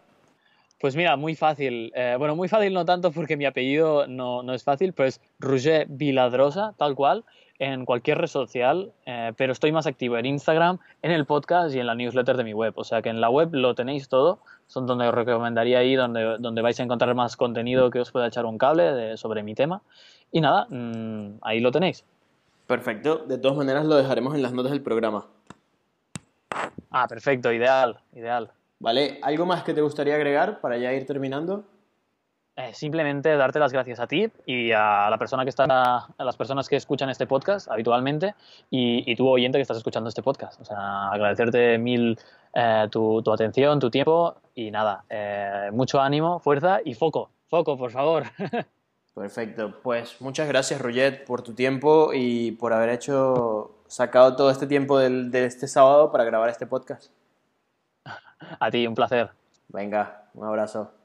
[0.80, 1.92] Pues mira, muy fácil.
[1.94, 5.20] Eh, bueno, muy fácil no tanto porque mi apellido no, no es fácil, pero es
[5.40, 7.26] Roger Viladrosa, tal cual
[7.60, 11.80] en cualquier red social, eh, pero estoy más activo en Instagram, en el podcast y
[11.80, 12.74] en la newsletter de mi web.
[12.78, 16.38] O sea que en la web lo tenéis todo, son donde os recomendaría ir, donde,
[16.40, 19.82] donde vais a encontrar más contenido que os pueda echar un cable sobre mi tema.
[20.32, 22.06] Y nada, mm, ahí lo tenéis.
[22.66, 25.26] Perfecto, de todas maneras lo dejaremos en las notas del programa.
[26.92, 28.52] Ah, perfecto, ideal, ideal.
[28.80, 31.66] Vale, ¿algo más que te gustaría agregar para ya ir terminando?
[32.60, 36.36] Eh, simplemente darte las gracias a ti y a la persona que está, a las
[36.36, 38.36] personas que escuchan este podcast habitualmente
[38.70, 40.60] y, y tú oyente que estás escuchando este podcast.
[40.60, 42.20] O sea, agradecerte mil
[42.54, 47.78] eh, tu, tu, atención, tu tiempo y nada, eh, mucho ánimo, fuerza y foco, foco,
[47.78, 48.24] por favor.
[49.16, 54.68] Perfecto, pues muchas gracias Roget por tu tiempo y por haber hecho, sacado todo este
[54.68, 57.10] tiempo del, de este sábado para grabar este podcast.
[58.60, 59.30] A ti, un placer.
[59.70, 60.99] Venga, un abrazo.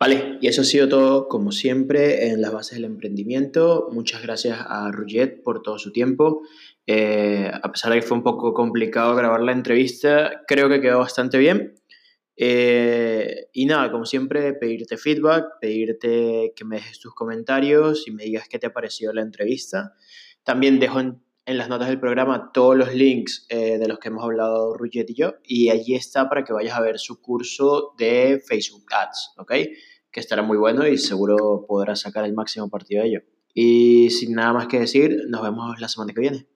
[0.00, 3.90] Vale, y eso ha sido todo, como siempre, en las bases del emprendimiento.
[3.92, 6.40] Muchas gracias a Ruget por todo su tiempo.
[6.86, 11.00] Eh, a pesar de que fue un poco complicado grabar la entrevista, creo que quedó
[11.00, 11.74] bastante bien.
[12.34, 18.24] Eh, y nada, como siempre, pedirte feedback, pedirte que me dejes tus comentarios y me
[18.24, 19.92] digas qué te ha parecido la entrevista.
[20.44, 20.98] También dejo
[21.50, 25.10] en, las notas del programa todos los links eh, de los que hemos hablado Ruget
[25.10, 29.34] y yo, y allí está para que vayas a ver su curso de Facebook Ads,
[29.38, 29.52] ¿ok?
[30.10, 33.20] que estará muy bueno y seguro podrás sacar el máximo partido de ello.
[33.54, 36.46] Y sin nada más que decir, nos vemos la semana que viene.